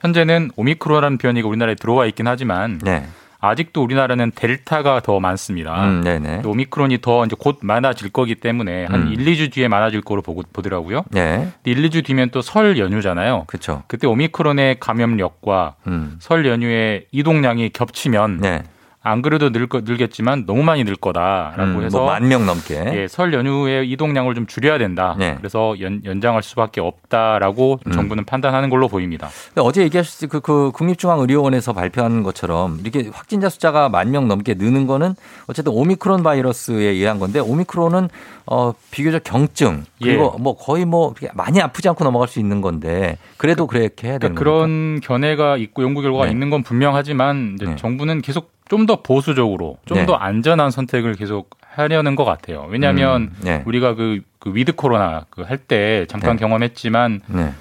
[0.00, 3.06] 현재는 오미크론이라는 변이가 우리나라에 들어와 있긴 하지만 네.
[3.40, 5.84] 아직도 우리나라는 델타가 더 많습니다.
[5.84, 6.40] 음, 네네.
[6.42, 9.12] 또 오미크론이 더 이제 곧 많아질 거기 때문에 한 음.
[9.12, 11.04] 1, 2주 뒤에 많아질 거로 보고, 보더라고요.
[11.10, 11.48] 네.
[11.62, 13.44] 근데 1, 2주 뒤면 또 설 연휴잖아요.
[13.46, 13.82] 그렇죠.
[13.86, 16.16] 그때 오미크론의 감염력과 음.
[16.20, 18.62] 설 연휴의 이동량이 겹치면 네.
[19.06, 23.02] 안 그래도 늘, 거- 늘겠지만 너무 많이 늘 거다라고 음, 해서 뭐 만명 넘게.
[23.02, 25.14] 예, 설 연휴의 이동량을 좀 줄여야 된다.
[25.18, 25.34] 네.
[25.36, 27.92] 그래서 연, 연장할 수밖에 없다라고 음.
[27.92, 29.28] 정부는 판단하는 걸로 보입니다.
[29.48, 34.86] 근데 어제 얘기하셨을 그, 그 국립중앙의료원에서 발표한 것처럼 이렇게 확진자 숫자가 만 명 넘게 느는
[34.86, 35.14] 거는
[35.48, 38.08] 어쨌든 오미크론 바이러스에 의한 건데 오미크론은
[38.46, 40.42] 어 비교적 경증 그리고 예.
[40.42, 44.34] 뭐 거의 뭐 많이 아프지 않고 넘어갈 수 있는 건데 그래도 그 렇게 해야 되는
[44.34, 46.30] 그러니까 그런 견해가 있고 연구 결과가 네.
[46.30, 47.76] 있는 건 분명하지만 네.
[47.76, 50.06] 정부는 계속 좀 더 보수적으로 좀 네.
[50.06, 52.66] 더 안전한 선택을 계속 하려는 것 같아요.
[52.70, 53.62] 왜냐하면 음, 네.
[53.66, 56.40] 우리가 그, 그 with 코로나 그 할 때 잠깐 네.
[56.40, 57.52] 경험했지만 네.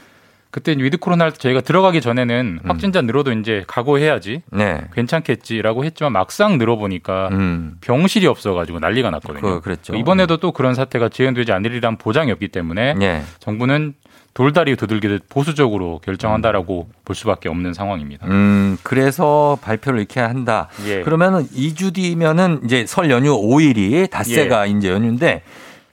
[0.51, 4.57] 그때 with 코로나 할 때 저희가 들어가기 전에는 확진자 늘어도 이제 각오해야지 음.
[4.57, 4.81] 네.
[4.93, 7.77] 괜찮겠지라고 했지만 막상 늘어보니까 음.
[7.81, 9.41] 병실이 없어가지고 난리가 났거든요.
[9.41, 9.97] 그.
[9.97, 13.23] 이번에도 또 그런 사태가 재현되지 않으리란 보장이 없기 때문에 네.
[13.39, 13.95] 정부는
[14.33, 18.25] 돌다리 두들기듯 보수적으로 결정한다라고 볼 수밖에 없는 상황입니다.
[18.27, 20.69] 음, 그래서 발표를 이렇게 한다.
[20.87, 21.01] 예.
[21.01, 24.71] 그러면은 2주 뒤면은 이제 설 연휴 5일이 닷새가 예.
[24.71, 25.43] 이제 연휴인데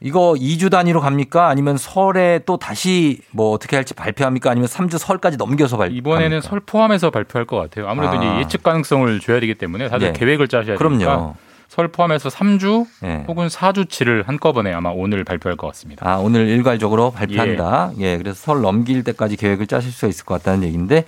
[0.02, 1.48] 이거 2주 단위로 갑니까?
[1.48, 4.50] 아니면 설에 또 다시 뭐 어떻게 할지 발표합니까?
[4.50, 5.94] 아니면 3주 설까지 넘겨서 발표?
[5.94, 7.86] 이번에는 설 포함해서 발표할 것 같아요.
[7.88, 8.40] 아무래도 아.
[8.40, 10.12] 예측 가능성을 줘야 되기 때문에 다들 예.
[10.12, 10.98] 계획을 짜셔야 그럼요.
[10.98, 11.34] 되니까
[11.70, 13.24] 설 포함해서 3주 예.
[13.28, 16.04] 혹은 4주치를 한꺼번에 아마 오늘 발표할 것 같습니다.
[16.04, 17.92] 아, 오늘 일괄적으로 발표한다.
[18.00, 18.18] 예.
[18.18, 21.04] 그래서 설 넘길 때까지 계획을 짜실 수 있을 것 같다는 얘기인데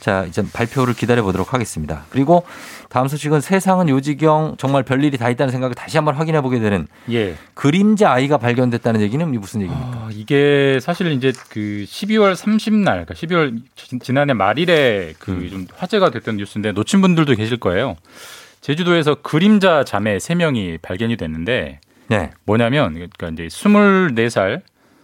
[0.00, 2.06] 자, 이제 발표를 기다려 보도록 하겠습니다.
[2.08, 2.44] 그리고
[2.88, 7.34] 다음 소식은 세상은 요지경 정말 별일이 다 있다는 생각을 다시 한번 확인해 보게 되는 예.
[7.52, 9.90] 그림자 아이가 발견됐다는 얘기는 무슨 얘기입니까?
[9.98, 15.50] 아, 이게 사실 이제 그 12월 30날, 그러니까 12월 지- 지난해 말일에 그 음.
[15.50, 17.96] 좀 화제가 됐던 뉴스인데 놓친 분들도 계실 거예요.
[18.66, 22.30] 제주도에서 그림자 자매 3명이 발견이 됐는데 네.
[22.46, 24.62] 뭐냐면 그러니까 이제 24살,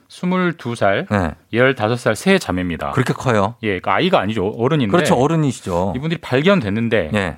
[0.08, 1.34] 22살, 네.
[1.52, 2.90] 15살 세 자매입니다.
[2.90, 3.54] 그렇게 커요.
[3.62, 4.48] 예, 그러니까 아이가 아니죠.
[4.48, 4.90] 어른인데.
[4.90, 5.14] 그렇죠.
[5.14, 5.92] 어른이시죠.
[5.94, 7.36] 이분들이 발견됐는데 예.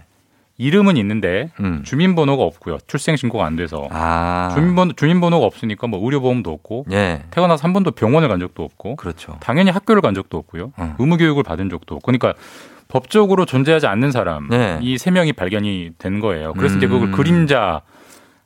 [0.57, 1.83] 이름은 있는데 음.
[1.85, 2.79] 주민번호가 없고요.
[2.87, 4.53] 출생 신고가 안 돼서 아.
[4.55, 7.23] 주민번호 주민번호가 없으니까 뭐 의료보험도 없고 예.
[7.31, 9.37] 태어나서 한 번도 병원을 간 적도 없고 그렇죠.
[9.41, 10.73] 당연히 학교를 간 적도 없고요.
[10.79, 10.95] 음.
[10.99, 12.35] 의무 교육을 받은 적도 없고 그러니까
[12.87, 14.79] 법적으로 존재하지 않는 사람 네.
[14.81, 16.53] 이세 명이 발견이 된 거예요.
[16.53, 17.13] 그래서 이제 그걸 음.
[17.13, 17.83] 그림자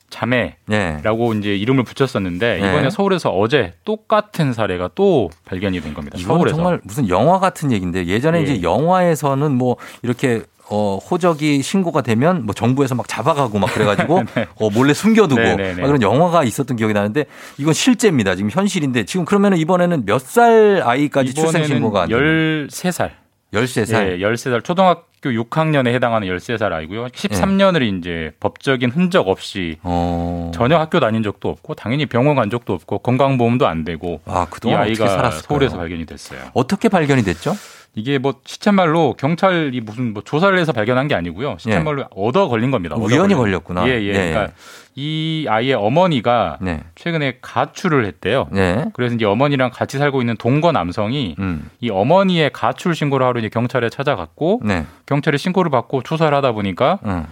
[0.09, 1.37] 자매라고 예.
[1.37, 2.89] 이제 이름을 붙였었는데 이번에 네.
[2.89, 6.17] 서울에서 어제 똑같은 사례가 또 발견이 된 겁니다.
[6.17, 6.55] 서울에서.
[6.55, 8.43] 정말 무슨 영화 같은 얘기인데 예전에 예.
[8.43, 10.41] 이제 영화에서는 뭐 이렇게
[10.71, 14.23] 어, 호적이 신고가 되면 뭐 정부에서 막 잡아가고 막 그래가지고
[14.59, 15.81] 어, 몰래 숨겨두고 네, 네, 네.
[15.81, 17.25] 막 그런 영화가 있었던 기억이 나는데
[17.57, 18.35] 이건 실제입니다.
[18.35, 22.19] 지금 현실인데 지금 그러면은 이번에는 몇 살 아이까지 출생 신고가 안 돼요?
[22.19, 23.09] 13살.
[23.53, 24.11] 13살.
[24.11, 24.63] 예, 13살.
[24.63, 27.07] 초등학교 6학년에 해당하는 13살 아이고요.
[27.07, 30.51] 13년을 이제 법적인 흔적 없이 어.
[30.53, 34.51] 전혀 학교 다닌 적도 없고 당연히 병원 간 적도 없고 건강보험도 안 되고 아, 이
[34.53, 35.41] 그동안 어떻게 아이가 살았을까요?
[35.47, 36.39] 서울에서 발견이 됐어요.
[36.53, 37.55] 어떻게 발견이 됐죠?
[37.95, 41.55] 이게 뭐 시쳇말로 경찰이 무슨 뭐 조사를 해서 발견한 게 아니고요.
[41.59, 42.95] 시쳇말로 얻어 걸린 겁니다.
[42.95, 43.15] 얻어 예.
[43.17, 43.37] 우연히 걸린.
[43.37, 43.87] 걸렸구나.
[43.87, 44.07] 예, 예.
[44.07, 44.47] 예, 그러니까 예.
[44.95, 46.83] 이 아이의 어머니가 네.
[46.95, 48.47] 최근에 가출을 했대요.
[48.51, 48.85] 네.
[48.93, 51.69] 그래서 이제 어머니랑 같이 살고 있는 동거 남성이 음.
[51.79, 54.85] 이 어머니의 가출 신고를 하러 이제 경찰에 찾아갔고 네.
[55.05, 57.25] 경찰이 신고를 받고 조사를 하다 보니까 응.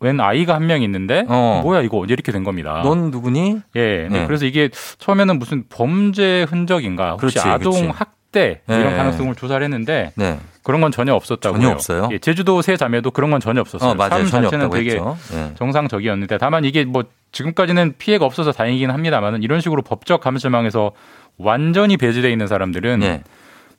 [0.00, 1.60] 웬 아이가 한 명 있는데 어.
[1.62, 2.80] 뭐야 이거 언제 이렇게 된 겁니다.
[2.84, 3.60] 넌 누구니?
[3.76, 4.08] 예.
[4.10, 4.20] 네.
[4.20, 4.26] 네.
[4.26, 7.88] 그래서 이게 처음에는 무슨 범죄 흔적인가 혹시 그렇지, 아동 그렇지.
[7.88, 8.96] 학 대 이런 네.
[8.96, 10.38] 가능성을 조사를 했는데 네.
[10.64, 11.60] 그런 건 전혀 없었다고요.
[11.60, 12.08] 전혀 없어요?
[12.10, 13.92] 예, 제주도 세 자매도 그런 건 전혀 없었어요.
[13.92, 14.26] 어, 맞아요.
[14.26, 15.00] 삶 전혀 자체는 되게.
[15.32, 15.54] 예.
[15.54, 20.90] 정상적이었는데 다만 이게 뭐 지금까지는 피해가 없어서 다행이긴 합니다만은 이런 식으로 법적 감시망에서
[21.38, 23.22] 완전히 배제돼 있는 사람들은 예.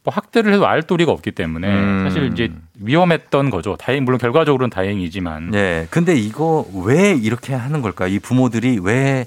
[0.03, 2.05] 뭐 학대를 해도 알 도리가 없기 때문에 음.
[2.07, 3.75] 사실 이제 위험했던 거죠.
[3.75, 5.87] 다행 물론 결과적으로는 다행이지만 네.
[5.89, 8.07] 근데 이거 왜 이렇게 하는 걸까?
[8.07, 9.25] 이 부모들이 왜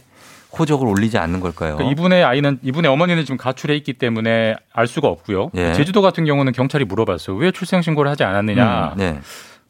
[0.59, 1.77] 호적을 올리지 않는 걸까요?
[1.77, 5.51] 그러니까 이분의 아이는 이분의 어머니는 지금 가출해 있기 때문에 알 수가 없고요.
[5.55, 5.73] 예.
[5.75, 7.37] 제주도 같은 경우는 경찰이 물어봤어요.
[7.37, 8.93] 왜 출생 신고를 하지 않았느냐?
[8.95, 9.21] 음, 네.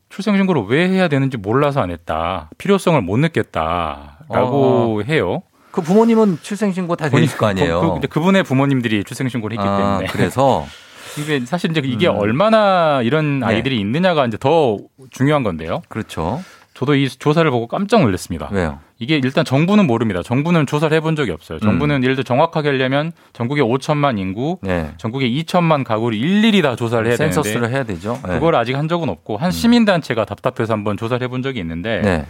[0.09, 2.51] 출생 신고를 왜 해야 되는지 몰라서 안 했다.
[2.59, 5.43] 필요성을 못 느꼈다라고 해요.
[5.71, 7.81] 그 부모님은 출생 신고 다돼 있을 거 아니에요.
[7.81, 10.07] 그, 근데 그분의 부모님들이 출생 신고를 했기 아, 때문에.
[10.07, 10.67] 그래서
[11.19, 12.17] 이게 사실 이제 이게 음.
[12.17, 13.47] 얼마나 이런 네.
[13.47, 14.79] 아이들이 있느냐가 이제 더
[15.11, 15.83] 중요한 건데요.
[15.89, 16.43] 그렇죠.
[16.75, 18.49] 저도 이 조사를 보고 깜짝 놀랐습니다.
[18.53, 18.79] 왜요?
[19.01, 20.23] 이게 일단 정부는 모릅니다.
[20.25, 21.59] 정부는 조사를 해본 적이 없어요.
[21.59, 21.61] 음.
[21.61, 24.91] 정부는 예를 들어 정확하게 하려면 전국에 5천만 인구, 네.
[24.99, 28.19] 전국에 2천만 가구를 일일이 다 조사를 해야 센서스를 되는데 해야 되죠.
[28.27, 28.35] 네.
[28.35, 32.27] 그걸 아직 한 적은 없고 한 시민단체가 답답해서 한번 조사를 해본 적이 있는데 네.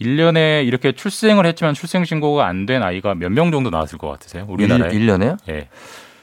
[0.00, 4.44] 1년에 이렇게 출생을 했지만 출생 신고가 안 된 아이가 몇 명 정도 나왔을 것 같으세요?
[4.48, 4.94] 우리나라에?
[4.94, 5.68] 1, 년에요 예.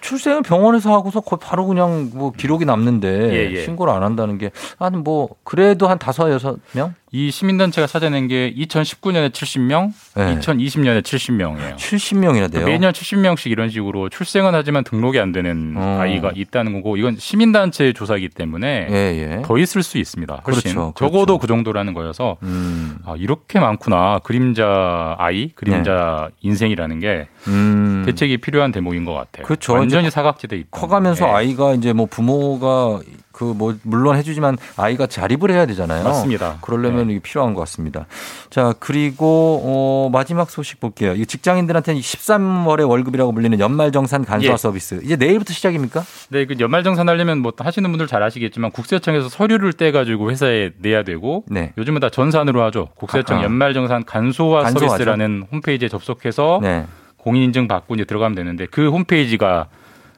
[0.02, 3.64] 출생을 병원에서 하고서 거의 바로 그냥 뭐 기록이 남는데 예, 예.
[3.64, 6.94] 신고를 안 한다는 게 한 뭐 그래도 한 다섯 여섯 명?
[7.16, 10.40] 이 시민단체가 찾아낸 게 2019년에 70명, 네.
[10.40, 11.76] 2020년에 70명이에요.
[11.76, 12.66] 70명이나 돼요.
[12.66, 16.00] 매년 70명씩 이런 식으로 출생은 하지만 등록이 안 되는 어.
[16.00, 19.42] 아이가 있다는 거고 이건 시민단체 조사이기 때문에 예, 예.
[19.46, 20.42] 더 있을 수 있습니다.
[20.44, 22.98] 훨씬 그렇죠, 적어도 그 정도라는 거여서 음.
[23.06, 27.28] 아, 이렇게 많구나 그림자 아이, 그림자 인생이라는 게 네.
[27.48, 28.02] 음.
[28.08, 29.46] 대책이 필요한 대목인 것 같아요.
[29.46, 29.74] 그렇죠.
[29.74, 31.32] 완전히 사각지대 있고 커가면서 예.
[31.32, 33.02] 아이가 이제 뭐 부모가
[33.34, 36.04] 그 뭐 물론 해주지만 아이가 자립을 해야 되잖아요.
[36.04, 36.52] 맞습니다.
[36.54, 36.58] 네.
[36.62, 38.06] 그러려면 이게 필요한 것 같습니다.
[38.50, 41.14] 자 그리고 어, 마지막 소식 볼게요.
[41.14, 44.58] 이 직장인들한테는 13월의 월급이라고 불리는 연말정산 간소화 예.
[44.58, 46.04] 서비스 이제 내일부터 시작입니까?
[46.30, 51.04] 네, 그 연말정산 하려면 뭐 하시는 분들 잘 아시겠지만 국세청에서 서류를 떼 가지고 회사에 내야
[51.04, 51.74] 되고 네.
[51.78, 52.90] 요즘은 다 전산으로 하죠.
[52.96, 53.46] 국세청 아하.
[53.46, 54.88] 연말정산 간소화 간소화죠.
[54.90, 56.86] 서비스라는 홈페이지에 접속해서 네.
[57.18, 59.68] 공인인증 받고 이제 들어가면 되는데 그 홈페이지가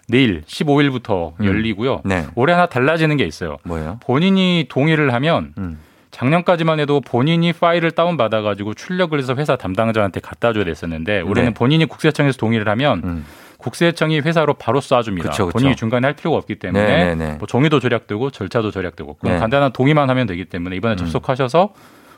[0.08, 1.46] 내일 15일부터 음.
[1.46, 2.02] 열리고요.
[2.06, 2.26] 네.
[2.36, 3.58] 올해 하나 달라지는 게 있어요.
[3.64, 4.00] 뭐예요?
[4.02, 5.80] 본인이 동의를 하면 음.
[6.12, 11.50] 작년까지만 해도 본인이 파일을 다운 받아 가지고 출력을 해서 회사 담당자한테 갖다 줘야 됐었는데 올해는
[11.50, 11.54] 네.
[11.54, 13.26] 본인이 국세청에서 동의를 하면 음.
[13.58, 15.24] 국세청이 회사로 바로 쏴줍니다.
[15.24, 15.50] 그쵸, 그쵸.
[15.50, 17.36] 본인이 중간에 할 필요가 없기 때문에 네, 네, 네.
[17.38, 19.40] 뭐 종이도 절약되고 절차도 절약되고 그럼 네.
[19.40, 21.74] 간단한 동의만 하면 되기 때문에 이번에 접속하셔서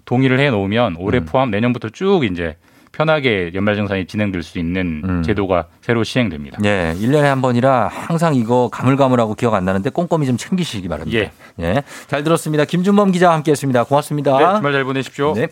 [0.05, 1.25] 동의를 해 놓으면 올해 음.
[1.25, 2.57] 포함 내년부터 쭉 이제
[2.97, 5.23] 편하게 연말정산이 진행될 수 있는 음.
[5.23, 6.57] 제도가 새로 시행됩니다.
[6.65, 11.19] 예, 1년에 한 번이라 항상 이거 가물가물하고 기억 안 나는데 꼼꼼히 좀 챙기시기 바랍니다.
[11.19, 11.31] 예.
[11.63, 11.83] 예.
[12.07, 12.65] 잘 들었습니다.
[12.65, 13.83] 김준범 기자와 함께 했습니다.
[13.83, 14.37] 고맙습니다.
[14.39, 15.35] 네, 주말 잘 보내십시오.
[15.35, 15.47] 네.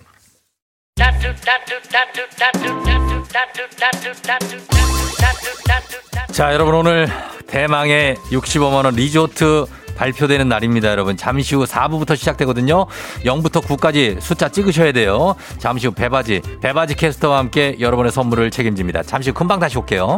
[6.32, 7.08] 자, 여러분 오늘
[7.46, 9.66] 대망의 65만 원 리조트
[9.96, 11.18] 발표되는 날입니다, 여러분.
[11.18, 12.86] 잠시 후 4부부터 시작되거든요.
[13.24, 15.36] 0부터 9까지 숫자 찍으셔야 돼요.
[15.58, 19.04] 잠시 후 배바지, 배바지 캐스터와 함께 여러분의 선물을 책임집니다.
[19.04, 20.18] 잠시 후 금방 다시 올게요.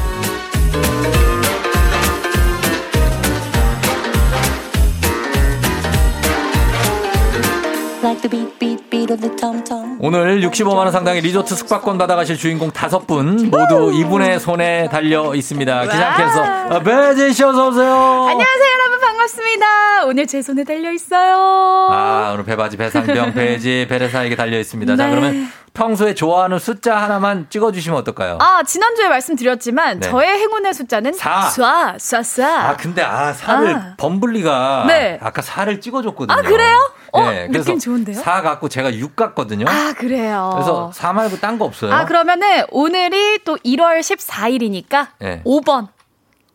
[9.99, 15.81] 오늘 65만 원 상당의 리조트 숙박권 받아가실 주인공 다섯 분 모두 이분의 손에 달려 있습니다.
[15.83, 17.93] 기상캐서 아, 배지 씨 어서 오세요.
[17.93, 18.99] 안녕하세요, 여러분.
[19.01, 20.05] 반갑습니다.
[20.07, 21.89] 오늘 제 손에 달려 있어요.
[21.91, 24.95] 아 오늘 배바지 배상병 배지 베레사에게 달려 있습니다.
[24.95, 25.11] 자 네.
[25.11, 28.39] 그러면 평소에 좋아하는 숫자 하나만 찍어주시면 어떨까요?
[28.41, 30.09] 아, 지난주에 말씀드렸지만 네.
[30.09, 31.49] 저의 행운의 숫자는 사.
[31.55, 32.43] 쏴, 쏴, 쏴.
[32.43, 33.93] 아 근데 아 사를 아.
[33.97, 35.19] 범블리가 네.
[35.21, 36.35] 아까 사를 찍어줬거든요.
[36.37, 36.75] 아, 그래요?
[37.13, 38.15] 어, 네, 그래서 느낌 좋은데요?
[38.19, 39.65] 사 갖고 제가 6 갔거든요.
[39.67, 40.51] 아, 그래요.
[40.53, 41.93] 그래서 사 말고 딴 거 없어요.
[41.93, 45.41] 아, 그러면은 오늘이 또 1월 14일이니까 네.
[45.45, 45.87] 5번.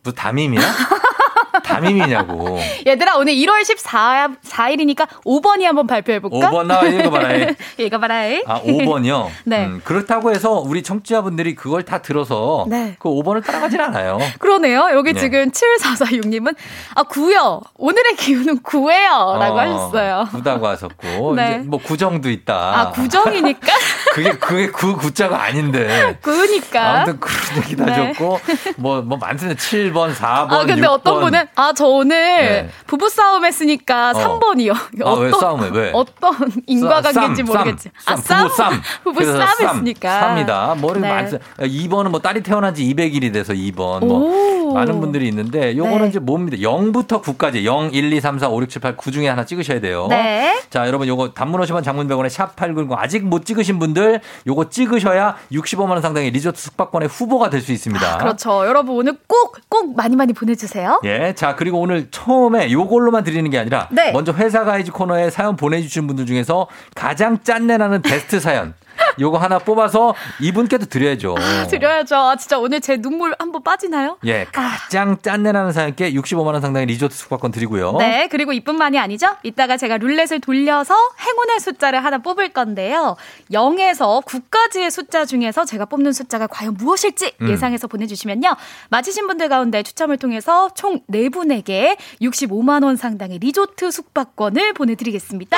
[0.03, 0.61] 뭐 담임이야?
[1.63, 2.59] 담임이냐고.
[2.87, 6.51] 얘들아, 오늘 1월 14, 4일이니까 5번이 한번 발표해볼까?
[6.51, 7.53] 5번 나와 읽어봐라.
[7.79, 8.15] 읽어봐라.
[8.47, 9.29] 아, 5번이요?
[9.45, 9.71] 네.
[9.85, 12.97] 그렇다고 해서 우리 청취자분들이 그걸 다 들어서 네.
[12.99, 14.19] 그 5번을 따라가진 않아요.
[14.39, 14.89] 그러네요.
[14.93, 15.21] 여기 네.
[15.21, 16.55] 지금 7446님은,
[16.95, 17.63] 아, 9요.
[17.77, 19.39] 오늘의 기운은 9예요.
[19.39, 20.29] 라고 하셨어요.
[20.31, 21.35] 구다고 하셨고.
[21.35, 21.59] 네.
[21.61, 22.81] 이제 뭐 구정도 있다.
[22.81, 23.73] 아, 구정이니까?
[24.17, 26.19] 그게, 그게 구, 구자가 아닌데.
[26.23, 27.03] 구니까.
[27.05, 27.93] 아무튼 그런 얘기도 네.
[27.93, 28.41] 하셨고,
[28.77, 30.53] 뭐, 뭐 많던데 7번, 4번.
[30.53, 30.91] 아, 근데 6번.
[30.91, 32.71] 어떤 분은, 아, 저 오늘 네.
[32.87, 34.41] 부부 싸움 했으니까 어.
[34.41, 34.75] 3번이요.
[35.05, 35.91] 아, 왜 싸움을, 왜?
[35.93, 36.35] 어떤
[36.67, 37.91] 인과관계인지 쌈, 모르겠지.
[37.99, 38.83] 쌈, 아, 쌈, 부부 쌈.
[39.05, 40.21] 부부 싸움 쌈, 했으니까.
[40.21, 40.75] 쌈이다.
[40.79, 41.09] 뭐를 네.
[41.11, 41.39] 많이 써.
[41.59, 44.07] 2번은 뭐 딸이 태어난 지 200일이 돼서 2번.
[44.07, 44.73] 뭐 오.
[44.73, 46.09] 많은 분들이 있는데 요거는 네.
[46.09, 46.57] 이제 뭡니다.
[46.57, 49.81] 0부터 9까지 0, 1, 2, 3, 4, 5, 6, 7, 8, 9 중에 하나 찍으셔야
[49.81, 50.07] 돼요.
[50.09, 50.59] 네.
[50.71, 54.06] 자, 여러분 요거 단문 50원 장문 100원에 샵 8910 아직 못 찍으신 분들
[54.47, 58.19] 요거 찍으셔야 65만 원 상당의 리조트 숙박권의 후보가 될 수 있습니다.
[58.19, 58.65] 그렇죠.
[58.67, 61.01] 여러분 오늘 꼭, 꼭 많이 많이 보내주세요.
[61.05, 61.33] 예.
[61.35, 64.13] 자, 그리고 오늘 처음에 요걸로만 드리는 게 아니라 네.
[64.13, 68.75] 먼저 회사 guys 코너에 사연 보내주신 분들 중에서 가장 짠내나는 베스트 사연
[69.19, 71.35] 요거 하나 뽑아서 이분께도 드려야죠.
[71.71, 72.17] 드려야죠.
[72.17, 74.19] 아, 진짜 오늘 제 눈물 한번 빠지나요?
[74.25, 77.93] 예, 가장 짠내나는 사연께 65만 원 상당의 리조트 숙박권 드리고요.
[77.99, 79.37] 네, 그리고 이뿐만이 아니죠.
[79.43, 83.17] 이따가 제가 룰렛을 돌려서 행운의 숫자를 하나 뽑을 건데요.
[83.53, 87.49] 0에서 9까지의 숫자 중에서 제가 뽑는 숫자가 과연 무엇일지 음.
[87.51, 88.55] 예상해서 보내주시면요.
[88.91, 95.57] 맞히신 분들 가운데 추첨을 통해서 총 4분에게 65만 원 상당의 리조트 숙박권을 보내드리겠습니다.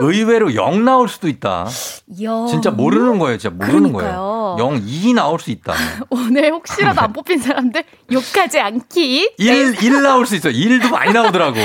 [0.00, 1.66] 의외로 0 나올 수도 있다.
[2.22, 2.46] 영.
[2.46, 3.36] 진짜 모르는 거예요.
[3.38, 4.56] 진짜 모르는 그러니까요.
[4.56, 4.56] 거예요.
[4.58, 5.74] 0, 2 나올 수 있다.
[6.10, 9.34] 오늘 혹시라도 안 뽑힌 사람들 욕하지 않기.
[9.38, 10.52] 1, 1 나올 수 있어요.
[10.52, 11.56] 1도 많이 나오더라고.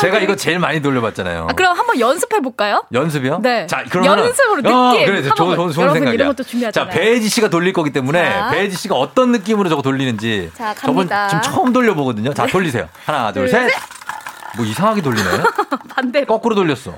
[0.00, 1.46] 제가 이거 제일 많이 돌려봤잖아요.
[1.50, 2.84] 아, 그럼 한번 연습해 볼까요?
[2.92, 3.38] 연습이요?
[3.42, 3.66] 네.
[3.66, 4.72] 자, 그러면 연습으로 느낌.
[4.76, 6.12] 어, 그래, 좋은, 좋은, 좋은 여러분 생각이야.
[6.14, 6.90] 이런 것도 자, 중요하잖아요.
[6.94, 8.50] 배혜지 씨가 돌릴 거기 때문에 자.
[8.50, 11.28] 배혜지 씨가 어떤 느낌으로 저거 돌리는지 자, 저번 갑니다.
[11.28, 12.34] 지금 처음 돌려보거든요.
[12.34, 12.52] 자, 네.
[12.52, 12.88] 돌리세요.
[13.06, 13.70] 하나, 둘, 둘, 셋.
[13.70, 13.78] 셋.
[14.56, 15.28] 뭐 이상하게 돌리네.
[15.94, 16.26] 반대로.
[16.26, 16.94] 거꾸로 돌렸어.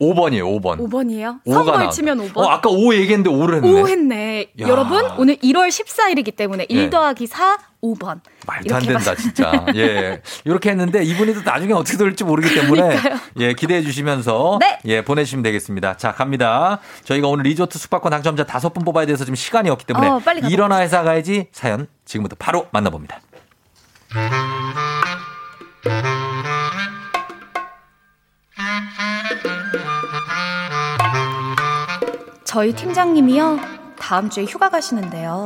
[0.00, 0.78] 5번이에요, 5번.
[0.78, 1.42] 5번이에요?
[1.44, 1.90] 5가 선거에 나왔다.
[1.90, 2.38] 치면 5번.
[2.38, 3.80] 어, 아까 5 얘기했는데 5를 했네.
[3.80, 4.40] 5 했네.
[4.60, 4.68] 야.
[4.68, 6.90] 여러분, 오늘 1월 14일이기 때문에 1 네.
[6.90, 8.20] 더하기 4, 5번.
[8.46, 9.66] 말도 안 된다, 진짜.
[9.74, 10.22] 예.
[10.44, 13.16] 이렇게 했는데 이분이 또 나중에 어떻게 돌릴지 모르기 때문에 그러니까요.
[13.40, 14.78] 예, 기대해 주시면서 네.
[14.86, 15.96] 예, 보내주시면 되겠습니다.
[15.98, 16.80] 자, 갑니다.
[17.04, 20.20] 저희가 오늘 리조트 숙박권 당첨자 다섯 분 뽑아야 돼서 지금 시간이 없기 때문에 어.
[20.48, 23.20] 일어나 회사 가야지 사연 지금부터 바로 만나봅니다.
[32.44, 33.58] 저희 팀장님이요.
[33.98, 35.44] 다음 주에 휴가 가시는데요.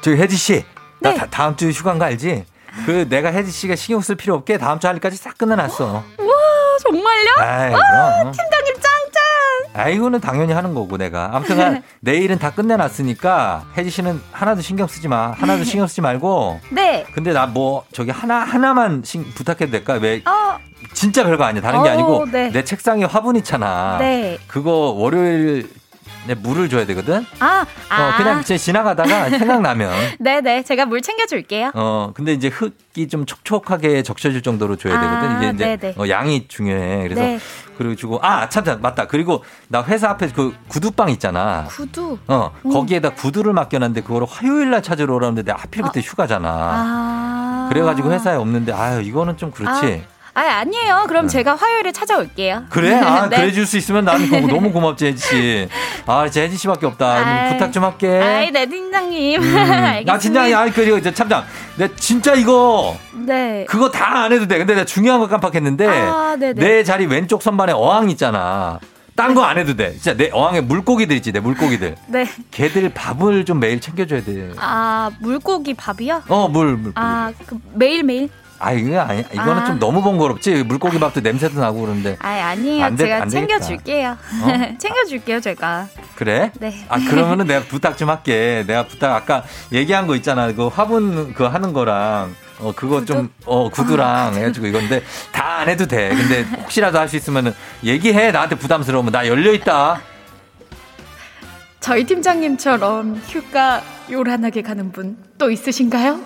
[0.00, 0.64] 저기 혜지 씨.
[1.00, 1.16] 나 네.
[1.16, 2.44] 다, 다음 주 휴가인 거 알지?
[2.86, 6.04] 그 내가 혜지 씨가 신경 쓸 필요 없게 다음 주 할 일까지 싹 끝내놨어.
[6.18, 6.34] 우와,
[6.82, 7.30] 정말요?
[7.38, 7.78] 아이, 와,
[8.18, 8.32] 그럼.
[8.32, 9.74] 팀장님 짱짱!
[9.74, 11.30] 아, 이거는 당연히 하는 거고, 내가.
[11.32, 15.32] 아무튼, 내일은 다 끝내놨으니까, 혜지 씨는 하나도 신경 쓰지 마.
[15.32, 16.60] 하나도 신경 쓰지 말고.
[16.70, 17.04] 네.
[17.14, 19.94] 근데 나 뭐, 저기 하나, 하나만 신- 부탁해도 될까?
[19.94, 20.58] 왜, 어,
[20.92, 21.62] 진짜 별거 아니야.
[21.62, 22.50] 다른 게 어, 아니고, 네.
[22.50, 23.96] 내 책상에 화분 있잖아.
[23.98, 24.38] 네.
[24.46, 25.68] 그거 월요일,
[26.26, 27.24] 내 물을 줘야 되거든?
[27.38, 28.08] 아, 아.
[28.08, 29.90] 어, 그냥 제 지나가다가 생각나면.
[30.18, 30.62] 네네.
[30.64, 31.72] 제가 물 챙겨줄게요.
[31.74, 35.36] 어, 근데 이제 흙이 좀 촉촉하게 적셔질 정도로 줘야 아, 되거든.
[35.38, 35.94] 이게 이제 네네.
[35.96, 37.02] 어, 양이 중요해.
[37.04, 37.38] 그래서 네.
[37.78, 39.06] 그리고 주고 아, 참, 참, 맞다.
[39.06, 41.64] 그리고 나 회사 앞에 그 구두방 있잖아.
[41.68, 42.18] 구두.
[42.26, 42.72] 어, 음.
[42.72, 46.48] 거기에다 구두를 맡겨놨는데 그거를 화요일 날 찾으러 오라는데 내가 하필 그때 휴가잖아.
[46.50, 47.68] 아.
[47.72, 50.04] 그래가지고 회사에 없는데 아유 이거는 좀 그렇지.
[50.06, 51.04] 아, 아니에요.
[51.08, 52.64] 그럼 제가 화요일에 찾아올게요.
[52.70, 52.94] 그래?
[53.00, 53.36] 아, 네.
[53.36, 55.68] 그래 줄 수 있으면 나는 너무 고맙지, 혜지 씨.
[56.06, 57.06] 아, 진짜 혜지 씨밖에 없다.
[57.26, 57.52] 아이.
[57.52, 58.20] 부탁 좀 할게.
[58.20, 59.42] 아이, 네, 팀장님.
[59.42, 59.56] 음.
[59.56, 60.12] 알겠습니다.
[60.12, 61.44] 나 진짜, 아니, 그, 저 참장.
[61.76, 63.64] 내 진짜 이거, 네.
[63.68, 64.58] 그거 다 안 해도 돼.
[64.58, 66.54] 근데 내가 중요한 거 깜빡했는데, 아, 네네.
[66.54, 68.80] 내 자리 왼쪽 선반에 어항 있잖아.
[69.14, 69.92] 딴거안 해도 돼.
[69.94, 71.96] 진짜 내 어항에 물고기들 있지, 내 물고기들.
[72.08, 72.26] 네.
[72.52, 74.50] 걔들 밥을 좀 매일 챙겨줘야 돼.
[74.58, 76.22] 아, 물고기 밥이요?
[76.28, 76.92] 어, 물, 물.
[76.94, 78.28] 아, 그 매일매일?
[78.60, 79.64] 아, 이거 아니, 이거는 아.
[79.66, 80.64] 좀 너무 번거롭지.
[80.64, 82.16] 물고기 밥도 냄새도 나고 그러는데.
[82.20, 82.84] 아, 아니에요.
[82.84, 83.28] 안 돼- 제가 안.
[83.28, 84.10] 챙겨줄게요.
[84.42, 84.78] 어?
[84.78, 85.86] 챙겨줄게요, 제가.
[86.16, 86.50] 그래?
[86.58, 86.84] 네.
[86.88, 88.64] 아, 그러면은 내가 부탁 좀 할게.
[88.66, 90.52] 내가 부탁, 아까 얘기한 거 있잖아.
[90.52, 95.02] 그 화분 그 하는 거랑, 어, 그거 좀, 어, 구두랑 해가지고 이건데
[95.32, 96.10] 다 안 해도 돼.
[96.10, 97.52] 근데 혹시라도 할 수 있으면은
[97.82, 98.30] 얘기해.
[98.30, 100.00] 나한테 부담스러우면 나 열려 있다.
[101.80, 106.20] 저희 팀장님처럼 휴가 요란하게 가는 분 또 있으신가요?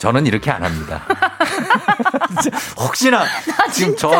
[0.00, 1.02] 저는 이렇게 안 합니다.
[2.78, 3.22] 혹시나
[3.70, 4.10] 지금 저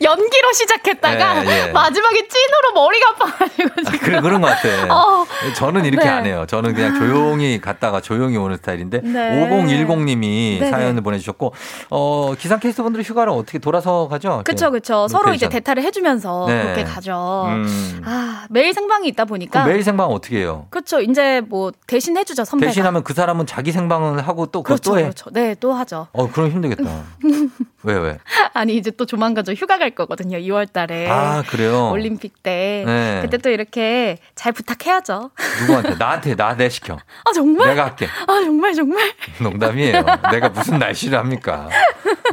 [0.00, 1.72] 연기로 시작했다가 예, 예.
[1.72, 3.98] 마지막에 찐으로 머리가 아파가지고 지금.
[3.98, 4.68] 그래 그런 것 같아.
[4.94, 5.26] 어.
[5.56, 6.10] 저는 이렇게 네.
[6.10, 6.46] 안 해요.
[6.48, 9.50] 저는 그냥 조용히 갔다가 조용히 오는 스타일인데 네.
[9.50, 10.70] 5010님이 네네.
[10.70, 11.52] 사연을 보내주셨고
[11.90, 14.40] 어 기상 캐스터 분들 휴가를 어떻게 돌아서 가죠?
[14.46, 15.06] 그쵸, 그쵸.
[15.08, 16.62] 서로 이제 대타를 해주면서 네.
[16.62, 17.44] 그렇게 가죠.
[17.48, 18.02] 음.
[18.06, 19.66] 아, 매일 생방이 있다 보니까.
[19.66, 20.66] 매일 생방 어떻게 해요?
[20.70, 21.02] 그쵸.
[21.02, 22.70] 이제 뭐 대신 해주죠, 선배가.
[22.70, 25.02] 대신하면 그 사람은 자기 생방을 하고 또 그거 그렇죠, 또 해.
[25.02, 25.30] 그렇죠.
[25.32, 26.08] 네, 또 하죠.
[26.12, 27.02] 어 그럼 힘들겠다.
[27.82, 28.18] 왜 왜?
[28.54, 31.08] 아니, 이제 또 조만간 저 휴가 갈 거거든요, 2월 달에.
[31.10, 31.90] 아 그래요.
[31.90, 32.82] 올림픽 때.
[32.86, 33.18] 네.
[33.22, 35.30] 그때 또 이렇게 잘 부탁해야죠.
[35.60, 35.94] 누구한테?
[35.96, 36.94] 나한테 나 내 시켜.
[36.94, 37.68] 아, 정말?
[37.68, 38.06] 내가 할게.
[38.06, 39.12] 아, 정말, 정말.
[39.40, 40.04] 농담이에요.
[40.30, 41.68] 내가 무슨 날씨를 합니까?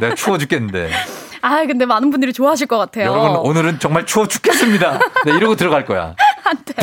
[0.00, 0.90] 내가 추워 죽겠는데.
[1.44, 3.06] 아, 근데 많은 분들이 좋아하실 것 같아요.
[3.06, 5.00] 여러분 오늘은 정말 추워 죽겠습니다.
[5.24, 6.14] 네, 이러고 들어갈 거야.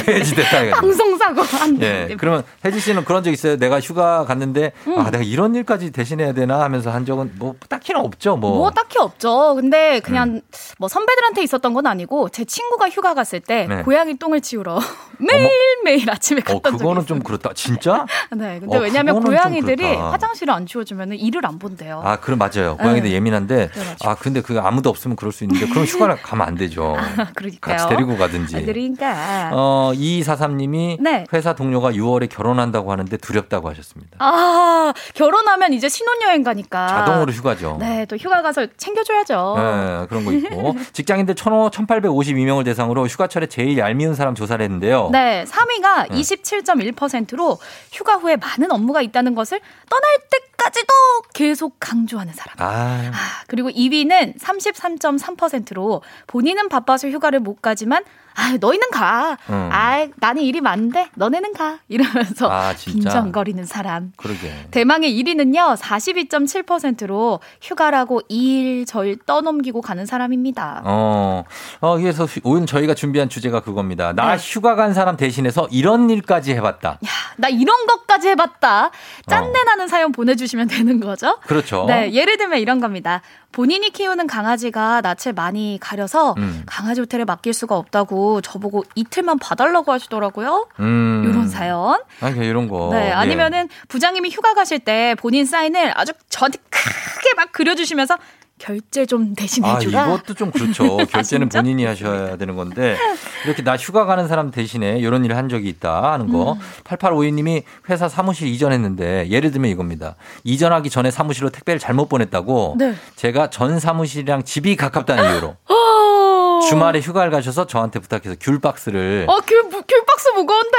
[0.05, 0.76] 폐지 됐다 해가지고.
[0.88, 2.07] 방송사고 안 돼.
[2.11, 2.15] 예.
[2.15, 3.57] 그러면 혜지 씨는 그런 적 있어요?
[3.57, 4.99] 내가 휴가 갔는데 음.
[4.99, 8.36] 아 내가 이런 일까지 대신해야 되나 하면서 한 적은 뭐 딱히는 없죠.
[8.38, 8.57] 뭐.
[8.57, 9.55] 뭐 딱히 없죠.
[9.55, 10.41] 근데 그냥 음.
[10.78, 13.82] 뭐 선배들한테 있었던 건 아니고 제 친구가 휴가 갔을 때 네.
[13.84, 14.80] 고양이 똥을 치우러
[15.20, 15.49] 매일
[15.84, 17.05] 매일 아침에 어 갔던 적이 그거는.
[17.05, 17.51] 좀 그렇다.
[17.53, 18.05] 진짜?
[18.36, 19.84] 네, 근데 어, 왜냐면 좀 고양이들이.
[19.95, 22.01] 화장실을 안 치워주면 일을 안 본대요.
[22.03, 22.78] 아, 그럼 맞아요.
[22.78, 23.15] 고양이들 네.
[23.15, 24.09] 예민한데 그래가지고.
[24.09, 26.95] 아 근데 그 아무도 없으면 그럴 수 있는데 그럼 휴가를 가면 안 되죠.
[27.36, 27.78] 그러니까요.
[27.78, 28.57] 같이 데리고 가든지.
[28.57, 29.49] 아, 그러니까.
[29.60, 31.26] 어, 2243님이 네.
[31.34, 34.18] 회사 동료가 6월에 결혼한다고 하는데 두렵다고 하셨습니다.
[34.20, 37.78] 아 결혼하면 이제 신혼여행 가니까 자동으로 휴가죠.
[37.80, 39.55] 네, 또 휴가 가서 챙겨줘야죠.
[39.57, 40.76] 네, 그런 거 있고.
[40.93, 45.10] 직장인들 1,852명을 대상으로 휴가철에 제일 얄미운 사람 조사를 했는데요.
[45.12, 46.20] 네, 3위가 네.
[46.20, 47.57] 27.1%로
[47.91, 50.93] 휴가 후에 많은 업무가 있다는 것을 떠날 때까지도
[51.34, 52.55] 계속 강조하는 사람.
[52.60, 53.12] 아,
[53.47, 58.03] 그리고 2위는 33.3%로 본인은 바빠서 휴가를 못 가지만
[58.39, 59.37] 아, 너희는 가.
[59.49, 59.69] 음.
[59.71, 62.73] 아, 나는 일이 많은데 너네는 가 이러면서 아?
[62.73, 64.13] 빈정거리는 사람.
[64.15, 64.51] 그러게.
[64.71, 70.83] 대망의 1위는요, 42.7%로 휴가라고 일, 절 떠넘기고 가는 사람입니다.
[70.85, 71.43] 어,
[71.81, 74.13] 어, 그래서 휴- 오늘 저희가 준비한 주제가 그겁니다.
[74.13, 74.41] 나 네.
[74.41, 76.97] 휴가 간 사람 대신해서 이런 일까지 해 봤다.
[77.35, 78.91] 나 이런 것까지 해 봤다.
[79.27, 81.37] 짠내 나는 사연 보내 주시면 되는 거죠?
[81.45, 81.85] 그렇죠.
[81.87, 83.21] 네, 예를 들면 이런 겁니다.
[83.52, 86.64] 본인이 키우는 강아지가 낯을 많이 가려서 음.
[86.66, 90.68] 강아지 호텔에 맡길 수가 없다고 저보고 이틀만 봐달라고 하시더라고요.
[90.80, 91.26] 음.
[91.28, 92.00] 이런 사연.
[92.22, 92.89] 아, 그냥 이런 거.
[92.91, 93.12] 네, 예.
[93.12, 98.18] 아니면은 부장님이 휴가 가실 때 본인 사인을 아주 저한테 크게 막 그려주시면서
[98.60, 100.05] 결제 좀 아, 대신 해주라.
[100.07, 100.97] 이것도 좀 그렇죠.
[101.10, 101.62] 결제는 진짜?
[101.62, 102.97] 본인이 하셔야 되는 건데,
[103.45, 106.53] 이렇게 나 휴가 가는 사람 대신에 이런 일을 한 적이 있다 하는 거.
[106.53, 106.60] 음.
[106.84, 110.16] 8852님이 회사 사무실 이전했는데, 예를 들면 이겁니다.
[110.43, 112.93] 이전하기 전에 사무실로 택배를 잘못 보냈다고, 네.
[113.16, 116.60] 제가 전 사무실이랑 집이 가깝다는 이유로, 어.
[116.70, 120.78] 주말에 휴가를 가셔서 저한테 부탁해서 귤 박스를 어, 귤, 무- 귤박스 무거운데.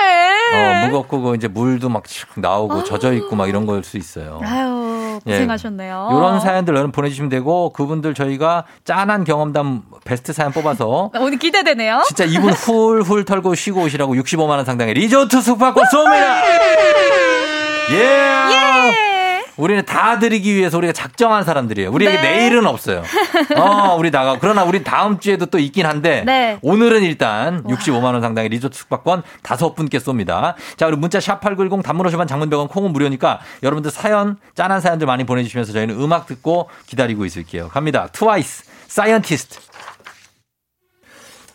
[0.53, 2.03] 어, 무겁고 그 이제 물도 막
[2.37, 4.41] 나오고 젖어 있고 막 이런 걸 수 있어요.
[4.45, 4.70] 아유, 예.
[5.25, 6.09] 고생하셨네요.
[6.13, 12.05] 이런 사연들 여러분 보내주시면 되고 그분들 저희가 짠한 경험담 베스트 사연 뽑아서 오늘 기대되네요.
[12.07, 16.41] 진짜 이분 훌훌 털고 쉬고 오시라고 65만 원 상당의 리조트 숙박권 쏩니다.
[17.93, 19.10] 예.
[19.61, 21.91] 우리는 다 드리기 위해서 우리가 작정한 사람들이에요.
[21.91, 22.23] 우리에게 네.
[22.23, 23.03] 내일은 없어요.
[23.57, 24.39] 어, 우리 나가.
[24.41, 26.59] 그러나 우리 다음 주에도 또 있긴 한데 네.
[26.63, 30.55] 오늘은 일단 65만 원 상당의 리조트 숙박권 다섯 분께 쏩니다.
[30.77, 35.07] 자, 그리고 문자 샵 8910 단문 50원 장문 100원 콩은 무료니까 여러분들 사연 짠한 사연들
[35.07, 37.69] 많이 보내 주시면서 저희는 음악 듣고 기다리고 있을게요.
[37.69, 38.09] 갑니다.
[38.13, 39.70] 트와이스 Scientist.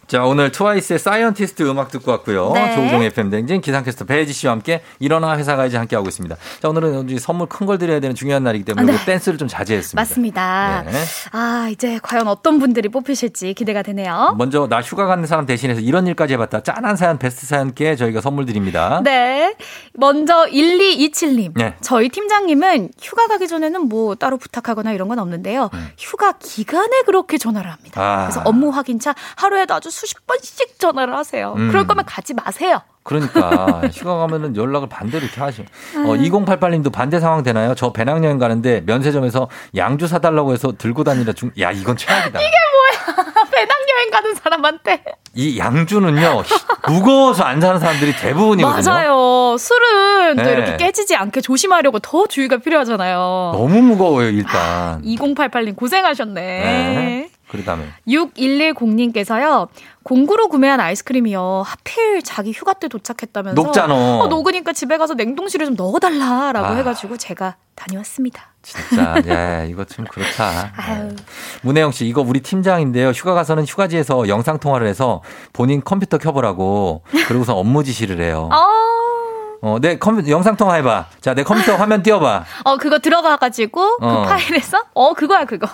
[0.07, 2.51] 자, 오늘 트와이스의 Scientist 음악 듣고 왔고요.
[2.53, 2.75] 네.
[2.75, 6.35] 조우종 FM 대행진 기상캐스터 배혜지 씨와 함께 일어나 회사 가야지 함께 하고 있습니다.
[6.61, 8.93] 자, 오늘은 이제 선물 큰 걸 드려야 되는 중요한 날이기 때문에 네.
[8.93, 9.99] 우리 댄스를 좀 자제했습니다.
[9.99, 10.83] 맞습니다.
[10.85, 10.91] 네.
[11.31, 14.35] 아, 이제 과연 어떤 분들이 뽑히실지 기대가 되네요.
[14.37, 16.61] 먼저 나 휴가 가는 사람 대신해서 이런 일까지 해봤다.
[16.61, 19.01] 짠한 사연, 베스트 사연께 저희가 선물 드립니다.
[19.03, 19.55] 네.
[19.93, 21.53] 먼저 1227님.
[21.55, 21.73] 네.
[21.81, 25.71] 저희 팀장님은 휴가 가기 전에는 뭐 따로 부탁하거나 이런 건 없는데요.
[25.97, 27.99] 휴가 기간에 그렇게 전화를 합니다.
[27.99, 28.05] 음.
[28.05, 28.21] 아.
[28.27, 31.53] 그래서 업무 확인차 하루에도 아주 수십 번씩 전화를 하세요.
[31.57, 31.69] 음.
[31.69, 32.81] 그럴 거면 가지 마세요.
[33.03, 35.63] 그러니까 휴가 가면은 연락을 반대로 이렇게 하죠.
[35.95, 36.21] 어, 음.
[36.21, 37.75] 2088님도 반대 상황 되나요?
[37.75, 41.51] 저 배낭여행 가는데 면세점에서 양주 사달라고 해서 들고 다니라 중.
[41.59, 42.39] 야 이건 최악이다.
[43.51, 45.03] 배낭여행 가는 사람한테.
[45.33, 48.91] 이 양주는요 히- 무거워서 안 사는 사람들이 대부분이거든요.
[48.91, 49.55] 맞아요.
[49.57, 50.51] 술은 또 네.
[50.53, 53.51] 이렇게 깨지지 않게 조심하려고 더 주의가 필요하잖아요.
[53.53, 55.01] 너무 무거워요 일단.
[55.03, 56.41] 2088님 고생하셨네.
[56.41, 57.29] 네.
[57.49, 59.67] 그러다음에 6110님께서요.
[60.03, 61.63] 공구로 구매한 아이스크림이요.
[61.65, 63.93] 하필 자기 휴가 때 도착했다면서 녹잖아.
[63.95, 66.75] 어, 녹으니까 집에 가서 냉동실에 좀 넣어달라라고 아.
[66.75, 68.53] 해가지고 제가 다녀왔습니다.
[68.61, 70.73] 진짜 야 이거 좀 그렇다.
[70.77, 71.09] 아유.
[71.61, 73.09] 문혜영 씨 이거 우리 팀장인데요.
[73.09, 75.21] 휴가 가서는 휴가지에서 영상 통화를 해서
[75.53, 78.49] 본인 컴퓨터 켜보라고 그러고서 업무 지시를 해요.
[78.51, 78.57] 어,
[79.65, 81.07] 어, 내 컴퓨터 영상 통화 해봐.
[81.21, 82.43] 자, 내 컴퓨터 화면 띄워봐.
[82.65, 84.21] 어 그거 들어가가지고 어.
[84.21, 85.67] 그 파일에서 어 그거야 그거.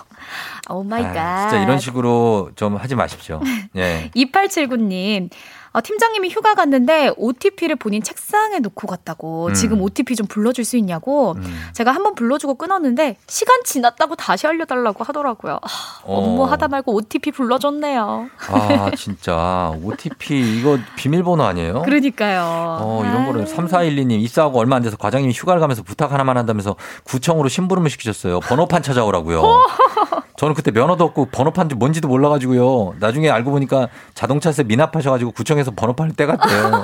[0.70, 1.16] oh my god.
[1.18, 3.42] 아, 진짜 이런 식으로 좀 하지 마십시오.
[3.76, 4.10] 예.
[4.16, 5.28] 2879님.
[5.72, 9.54] 어, 팀장님이 휴가 갔는데 OTP를 본인 책상에 놓고 갔다고 음.
[9.54, 11.36] 지금 OTP 좀 불러줄 수 있냐고
[11.72, 15.58] 제가 한번 불러주고 끊었는데 시간 지났다고 다시 알려달라고 하더라고요.
[15.62, 15.68] 아,
[16.04, 16.46] 업무 어.
[16.46, 18.28] 하다 말고 OTP 불러줬네요.
[18.48, 19.72] 아, 진짜.
[19.82, 21.82] OTP, 이거 비밀번호 아니에요?
[21.82, 22.42] 그러니까요.
[22.80, 27.48] 어, 이런 거를 3412님 입사하고 얼마 안 돼서 과장님이 휴가를 가면서 부탁 하나만 한다면서 구청으로
[27.48, 28.40] 심부름을 시키셨어요.
[28.40, 29.42] 번호판 찾아오라고요.
[30.36, 32.94] 저는 그때 면허도 없고 번호판이 뭔지도 몰라가지고요.
[32.98, 36.82] 나중에 알고 보니까 자동차세 미납하셔가지고 구청에 서 번호판을 떼갔대요.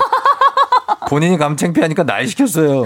[1.08, 2.84] 본인이 감 창피하니까 날 시켰어요.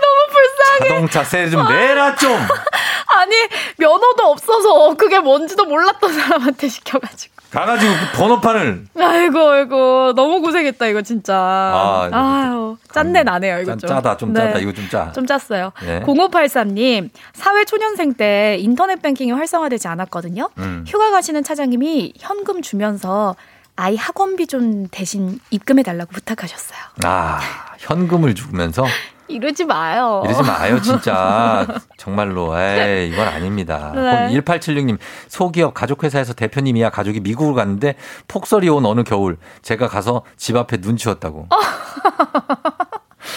[0.00, 0.88] 너무 불쌍해.
[0.88, 2.32] 자동차 세 좀 내라 좀.
[3.06, 3.36] 아니
[3.78, 7.33] 면허도 없어서 그게 뭔지도 몰랐던 사람한테 시켜가지고.
[7.54, 11.34] 가가지고 그 번호판을 아이고 아이고 너무 고생했다 이거 진짜.
[11.36, 13.88] 아, 아유 짠내 나네요 이거 짠, 좀.
[13.88, 14.40] 짜다 좀 네.
[14.40, 15.12] 짜다 이거 좀 짜.
[15.12, 15.72] 좀 짰어요.
[15.84, 16.00] 네.
[16.00, 20.50] 0583님, 사회 초년생 때 인터넷 뱅킹이 활성화되지 않았거든요.
[20.58, 20.84] 음.
[20.86, 23.36] 휴가 가시는 차장님이 현금 주면서
[23.76, 26.78] 아이 학원비 좀 대신 입금해 달라고 부탁하셨어요.
[27.04, 27.40] 아
[27.78, 28.84] 현금을 주면서
[29.28, 30.22] 이러지 마요.
[30.24, 31.66] 이러지 마요, 진짜.
[31.96, 32.58] 정말로.
[32.58, 33.92] 에이, 이건 아닙니다.
[33.94, 34.28] 네.
[34.40, 34.98] 1876님,
[35.28, 37.94] 소기업 가족회사에서 대표님이야 가족이 미국을 갔는데
[38.28, 41.48] 폭설이 온 어느 겨울 제가 가서 집 앞에 눈 치웠다고.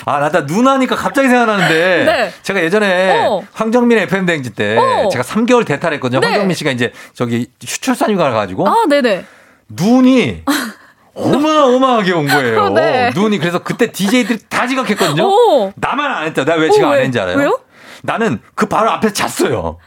[0.05, 2.03] 아, 나다 눈 하니까 갑자기 생각나는데.
[2.05, 2.33] 네.
[2.43, 3.41] 제가 예전에 어.
[3.53, 5.09] 황정민 FM대행진 때 어.
[5.09, 6.19] 제가 3개월 대탈했거든요.
[6.19, 6.27] 네.
[6.27, 8.67] 황정민 씨가 이제 저기 출산 휴가를 가가지고.
[8.67, 9.25] 아, 네네.
[9.69, 10.43] 눈이
[11.17, 12.69] 어마어마하게 온 거예요.
[12.75, 13.11] 네.
[13.15, 15.23] 눈이 그래서 그때 DJ들이 다 지각했거든요.
[15.23, 15.71] 오.
[15.75, 16.45] 나만 안 했다.
[16.45, 16.99] 내가 왜 지각 오, 안 왜?
[16.99, 17.37] 했는지 알아요?
[17.37, 17.59] 왜요?
[18.03, 19.77] 나는 그 바로 앞에 잤어요.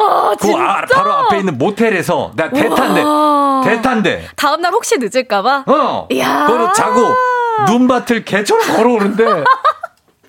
[0.00, 0.62] 아, 그 진짜?
[0.62, 3.02] 아- 바로 앞에 있는 모텔에서 나 대탄데.
[3.64, 5.64] 대탄데 다음날 혹시 늦을까봐?
[5.66, 6.46] 어 이야.
[6.46, 7.14] 거기로 자고
[7.68, 9.24] 눈밭을 개처럼 걸어오는데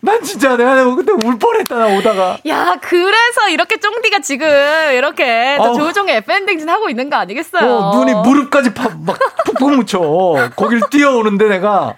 [0.01, 4.45] 난 진짜 내가 그때 울 뻔했다 나 오다가 야, 그래서 이렇게 쫑디가 지금
[4.91, 5.73] 이렇게 또 어.
[5.75, 7.73] 조우종의 FM 댕진 하고 있는 거 아니겠어요?
[7.73, 9.17] 어, 눈이 무릎까지 파, 막
[9.63, 11.95] 푹푹 묻혀 거길 뛰어오는데 내가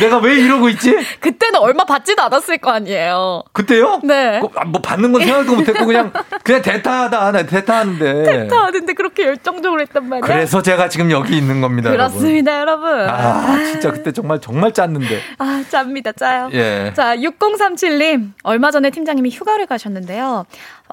[0.00, 3.42] 내가 왜 이러고 있지 그때는 얼마 받지도 않았을 거 아니에요.
[3.52, 4.00] 그때요?
[4.04, 4.40] 네.
[4.40, 8.92] 그, 아, 뭐 받는 건 생각도 못 했고 그냥 그냥 대타하다 나 대타하는데 다 하는데
[8.92, 10.22] 그렇게 열정적으로 했단 말이야.
[10.26, 12.90] 그래서 제가 지금 여기 있는 겁니다 그렇습니다, 여러분.
[12.90, 13.08] 여러분.
[13.08, 16.50] 아 진짜 그때 정말 정말 짰는데 아, 짭니다, 짜요.
[16.52, 16.92] 예.
[16.94, 18.32] 자, 6037님.
[18.42, 20.46] 얼마 전에 팀장님이 휴가를 가셨는데요.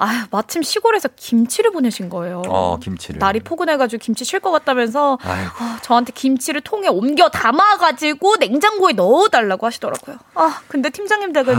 [0.04, 2.42] 아, 마침 시골에서 김치를 보내신 거예요.
[2.48, 5.12] 어 김치를 날이 포근해가지고 김치 쉴 것 같다면서.
[5.14, 10.16] 어, 저한테 김치를 통에 옮겨 담아가지고 냉장고에 넣어달라고 하시더라고요.
[10.34, 11.54] 아, 근데 팀장님 댁은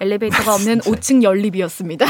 [0.00, 2.06] 엘리베이터가 없는 5층 연립이었습니다.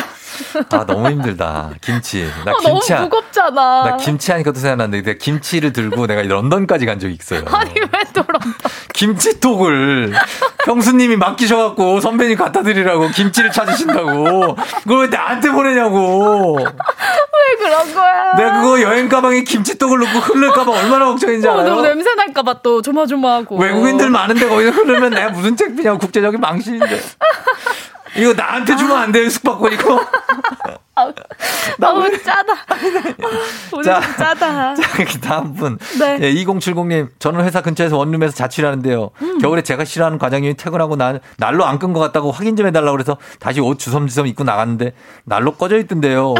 [0.71, 3.85] 아 너무 힘들다 김치 나 아, 너무 김치 한- 무겁잖아.
[3.85, 7.43] 나 김치 하니까 또 생각났는데 내가 김치를 들고 내가 런던까지 간 적이 있어요.
[7.55, 8.55] 아니, 왜 또 런던?
[8.95, 10.15] 김치톡을
[10.65, 18.35] 형수님이 맡기셔갖고 선배님 갖다 드리라고 김치를 찾으신다고 그걸 왜 나한테 보내 냐고 왜 그런 거야?
[18.37, 21.69] 내가 그거 여행 가방에 김치톡을 넣고 흐를까봐 얼마나 걱정인지 어, 알아요?
[21.69, 23.57] 너무 냄새 날까봐 또 조마조마하고.
[23.59, 27.01] 외국인들 많은데 거기서 흐르면 내가 무슨 창피냐고 국제적인 망신인데
[28.17, 30.01] 이거 나한테 주면 안 돼요 숙박권 이거
[31.79, 32.55] 너무 짜다.
[33.73, 34.01] 오늘 자.
[34.01, 34.75] 좀 짜다.
[34.77, 35.79] 자, 그 다음 분.
[35.99, 36.19] 네.
[36.23, 37.11] 예, 2070님.
[37.19, 39.11] 저는 회사 근처에서 원룸에서 자취를 하는데요.
[39.21, 39.39] 음.
[39.39, 43.19] 겨울에 제가 싫어하는 과장님이 퇴근하고 난 날로 안 끈 것 같다고 확인 좀 해달라고 그래서
[43.41, 44.95] 다시 옷 주섬주섬 입고 나갔는데
[45.25, 46.33] 날로 꺼져 있던데요.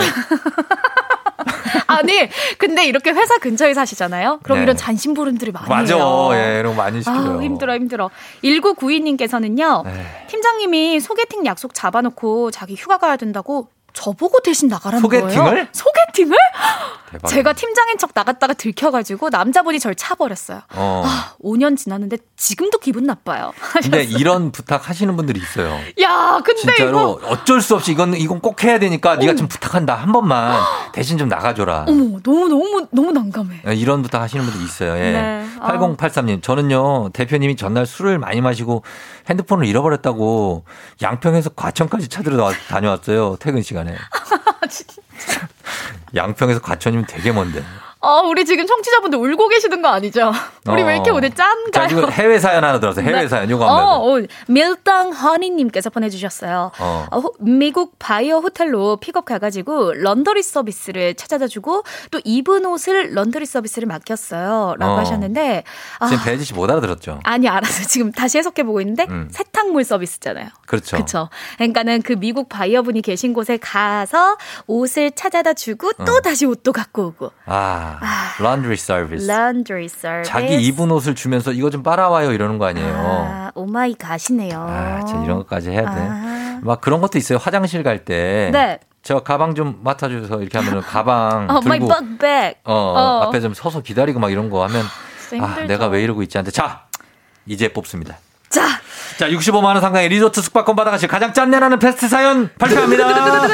[1.87, 4.41] 아니, 근데 이렇게 회사 근처에 사시잖아요?
[4.43, 4.63] 그럼 네.
[4.65, 5.95] 이런 잔심부름들이 많이 맞아.
[5.97, 6.31] 해요.
[6.33, 7.39] 예, 이런 거 많이 시켜요.
[7.39, 8.11] 아, 힘들어, 힘들어.
[8.43, 10.27] 1992님께서는요, 네.
[10.29, 13.69] 팀장님이 소개팅 약속 잡아놓고 자기 휴가 가야 된다고
[14.01, 15.35] 저보고 대신 나가라는 소개팅을?
[15.35, 15.67] 거예요.
[15.73, 16.37] 소개팅을?
[17.11, 17.29] 대박.
[17.29, 20.61] 제가 팀장인 척 나갔다가 들켜가지고 남자분이 절 차버렸어요.
[20.75, 21.03] 어.
[21.07, 23.53] 아, 5년 지났는데 지금도 기분 나빠요.
[23.81, 25.79] 근데 이런 부탁 하시는 분들이 있어요.
[26.03, 29.95] 야, 근데 진짜로 이거 어쩔 수 없이 이건 이건 꼭 해야 되니까 네가 좀 부탁한다
[29.95, 30.61] 한 번만
[30.93, 31.87] 대신 좀 나가줘라.
[31.89, 33.63] 어머, 너무 너무 너무 난감해.
[33.69, 34.97] 예, 이런 부탁 하시는 분들 있어요.
[34.99, 35.13] 예.
[35.13, 35.47] 네.
[35.61, 38.83] 8083님, 저는요, 대표님이 전날 술을 많이 마시고
[39.31, 40.65] 핸드폰을 잃어버렸다고
[41.01, 43.37] 양평에서 과천까지 찾으러 나- 다녀왔어요.
[43.41, 43.86] 퇴근 시간에.
[46.15, 47.65] 양평에서 과천이면 되게 먼데.
[48.01, 50.33] 아, 우리 지금 청취자분들 울고 계시는 거 아니죠?
[50.73, 51.15] 우리 왜 이렇게 어.
[51.15, 51.89] 오늘 자, 짠가요?
[51.89, 53.29] 지금 해외 사연 하나 들어서 해외 네.
[53.29, 53.85] 사연 요거 한번.
[53.87, 56.73] 어, 어, 밀당 허니님께서 보내주셨어요.
[56.79, 57.07] 어.
[57.11, 63.47] 어, 호- 미국 바이어 호텔로 픽업 가가지고 laundry service를 찾아다 주고 또 입은 옷을 laundry
[63.47, 64.75] service를 맡겼어요.
[64.79, 64.99] 라고 어.
[64.99, 65.65] 하셨는데.
[65.99, 67.21] 아, 지금 배혜지 씨 못 알아들었죠?
[67.25, 67.87] 아니, 알았어요.
[67.87, 69.29] 지금 다시 해석해보고 있는데 음.
[69.31, 70.49] 세탁물 서비스잖아요.
[70.67, 70.97] 그렇죠.
[70.97, 71.29] 그렇죠.
[71.57, 74.37] 그러니까는 그 미국 바이어 분이 계신 곳에 가서
[74.67, 76.21] 옷을 찾아다 주고 또 어.
[76.21, 77.31] 다시 옷도 갖고 오고.
[77.47, 77.99] 아,
[78.41, 79.27] laundry service.
[79.27, 80.23] laundry service.
[80.31, 82.95] 자기 입은 옷을 주면서 이거 좀 빨아와요 이러는 거 아니에요.
[82.97, 84.59] 아, oh my god이네요.
[84.59, 86.01] 아, 진짜 이런 것까지 해야 돼.
[86.01, 86.61] 아.
[86.63, 87.39] 막 그런 것도 있어요.
[87.39, 88.51] 화장실 갈 때.
[88.53, 88.79] 네.
[89.03, 91.95] 저 가방 좀 맡아줘서 이렇게 하면은 가방 어, 막 들고.
[92.65, 93.23] 어, 어.
[93.29, 95.67] 앞에 좀 서서 기다리고 막 이런 거 하면 아, 힘들죠.
[95.69, 96.87] 내가 왜 이러고 있지 않는데 자
[97.47, 98.17] 이제 뽑습니다.
[98.49, 98.67] 자,
[99.17, 103.47] 자 65만 원 상당의 리조트 숙박권 받아가실 가장 짠내나는 베스트 사연 발표합니다.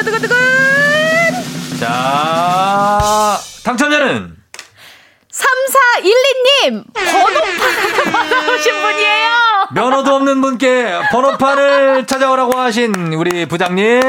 [1.79, 4.42] 자 당첨자는
[5.33, 6.83] 3412님!
[6.93, 9.33] 번호판 받아오신 분이에요!
[9.73, 14.01] 면허도 없는 분께 번호판을 찾아오라고 하신 우리 부장님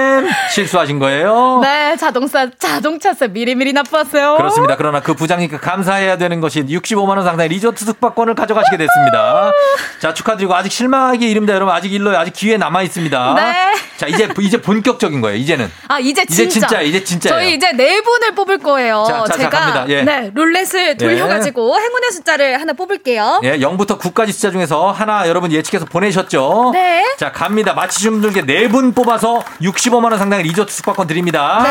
[0.53, 1.61] 실수하신 거예요.
[1.63, 4.37] 네, 자동차, 자동차세 미리미리 납부하세요.
[4.37, 4.77] 그렇습니다.
[4.77, 9.51] 그러나 그 부장님께 감사해야 되는 것이 65만 원 상당의 리조트 숙박권을 가져가시게 됐습니다.
[10.01, 11.75] 자 축하드리고 아직 실망하기 이릅니다, 여러분.
[11.75, 12.19] 아직 일러요.
[12.19, 13.35] 아직 기회 남아 있습니다.
[13.35, 13.75] 네.
[13.97, 15.39] 자 이제 이제 본격적인 거예요.
[15.39, 16.43] 이제는 아, 이제 진짜.
[16.45, 17.39] 이제 진짜 이제 진짜예요.
[17.39, 19.05] 저희 이제 네 분을 뽑을 거예요.
[19.07, 19.87] 자, 자, 자, 제가 갑니다.
[19.89, 20.03] 예.
[20.03, 23.41] 네, 룰렛을 돌 려가지고 행운의 숫자를 하나 뽑을게요.
[23.45, 26.71] 예, 0부터 9까지 숫자 중에서 하나 여러분 예측해서 보내셨죠?
[26.73, 27.05] 네.
[27.17, 27.75] 자, 갑니다.
[27.75, 31.65] 맞히신 분들께 네 분 뽑아서 65만 원 상당의 리조트 숙박권 드립니다.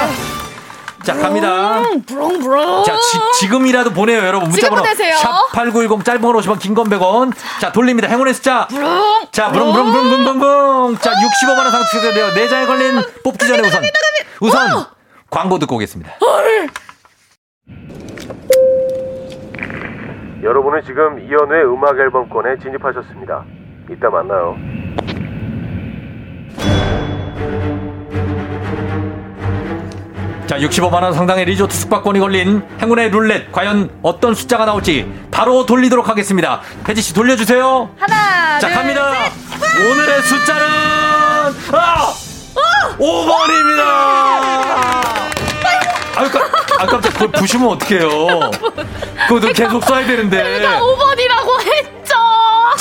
[1.04, 1.80] 자, 갑니다.
[1.82, 2.86] 음, 부렁부렁.
[2.86, 2.96] 자,
[3.40, 4.48] 지, 금이라도 보내요, 여러분.
[4.48, 5.16] 문자 지금 번호 보내세요.
[5.18, 7.34] 샵8910 짧은 건 50원, 긴건 100원.
[7.60, 8.08] 자, 돌립니다.
[8.08, 8.68] 행운의 숫자.
[8.68, 9.28] 부렁.
[9.34, 10.98] 자, 부릉부릉부릉부릉.
[11.00, 12.34] 자, 65만 원 상품 드려요.
[12.36, 13.84] 네 장에 걸린 뽑기 전에 우선
[14.40, 14.86] 우선
[15.30, 16.14] 광고 듣고 오겠습니다.
[20.44, 23.46] 여러분은 지금 이연우의 음악 앨범권에 진입하셨습니다.
[23.90, 24.58] 이따 만나요.
[30.46, 36.10] 자, 65만 원 상당의 리조트 숙박권이 걸린 행운의 룰렛 과연 어떤 숫자가 나올지 바로 돌리도록
[36.10, 36.62] 하겠습니다.
[36.88, 37.90] 혜지 씨 돌려주세요.
[37.98, 39.14] 하나, 자, 둘, 갑니다.
[39.14, 39.32] 셋.
[39.90, 40.62] 오늘의 숫자는
[41.72, 42.14] 아!
[43.00, 43.74] 5번입니다.
[46.16, 46.42] 아유, 깜,
[46.80, 48.52] 아, 깜짝, 그걸 부시면 어떡해요.
[49.28, 50.60] 그것도 계속 써야 되는데.
[50.60, 51.93] 내가 5번이라고 했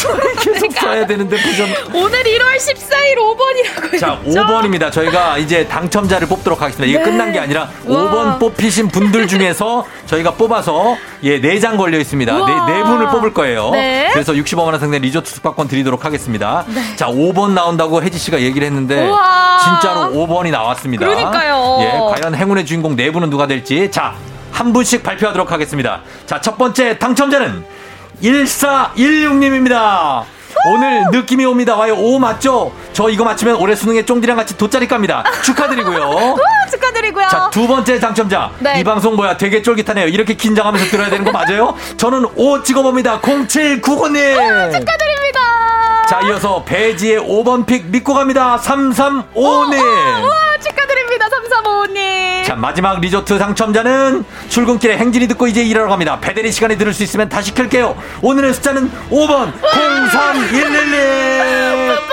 [0.03, 0.17] 죠.
[0.41, 4.41] 계속 써야 되는데 부셨 오늘 1월 14일 5번이라고 자, 했죠.
[4.41, 4.91] 5번입니다.
[4.91, 6.89] 저희가 이제 당첨자를 뽑도록 하겠습니다.
[6.89, 7.05] 이게 네.
[7.05, 8.11] 끝난 게 아니라 우와.
[8.11, 12.33] 5번 뽑히신 분들 중에서 저희가 뽑아서 예, 4장 걸려 있습니다.
[12.33, 13.71] 네, 네 분을 뽑을 거예요.
[13.71, 14.11] 네.
[14.13, 16.65] 그래서 65만 원 상대 리조트 숙박권 드리도록 하겠습니다.
[16.69, 16.97] 네.
[16.97, 19.59] 자, 5번 나온다고 혜지 씨가 얘기를 했는데 우와.
[19.59, 21.07] 진짜로 5번이 나왔습니다.
[21.07, 21.79] 그러니까요.
[21.81, 24.15] 예, 과연 행운의 주인공 네 분은 누가 될지 자,
[24.51, 26.03] 한 분씩 발표하도록 하겠습니다.
[26.27, 27.65] 자, 첫 번째 당첨자는
[28.23, 30.25] 1416님입니다.
[30.67, 31.75] 오늘 느낌이 옵니다.
[31.77, 31.95] 와요.
[31.97, 32.73] 오 맞죠?
[32.93, 35.25] 저 이거 맞추면 올해 수능에 쫑디랑 같이 돗자리 갑니다.
[35.45, 36.07] 축하드리고요.
[36.07, 36.37] 우와,
[36.71, 37.29] 축하드리고요.
[37.29, 38.53] 자, 두 번째 당첨자.
[38.61, 38.79] 네.
[38.79, 39.37] 이 방송 뭐야?
[39.37, 40.07] 되게 쫄깃하네요.
[40.07, 41.75] 이렇게 긴장하면서 들어야 되는 거 맞아요?
[41.97, 43.21] 저는 오 찍어봅니다.
[43.23, 44.73] 0795님.
[44.73, 45.41] 축하드립니다.
[46.09, 48.57] 자, 이어서 배지의 5번 픽 믿고 갑니다.
[48.63, 49.35] 3355님.
[49.35, 50.72] 우와, 축하드립니다.
[51.53, 52.45] 3355님.
[52.45, 56.19] 자, 마지막 리조트 당첨자는 출근길에 행진이 듣고 이제 일하러 갑니다.
[56.21, 57.97] 배대리 시간에 들을 수 있으면 다시 켤게요.
[58.23, 59.53] 오늘의 숫자는 5번
[60.11, 62.12] 03111.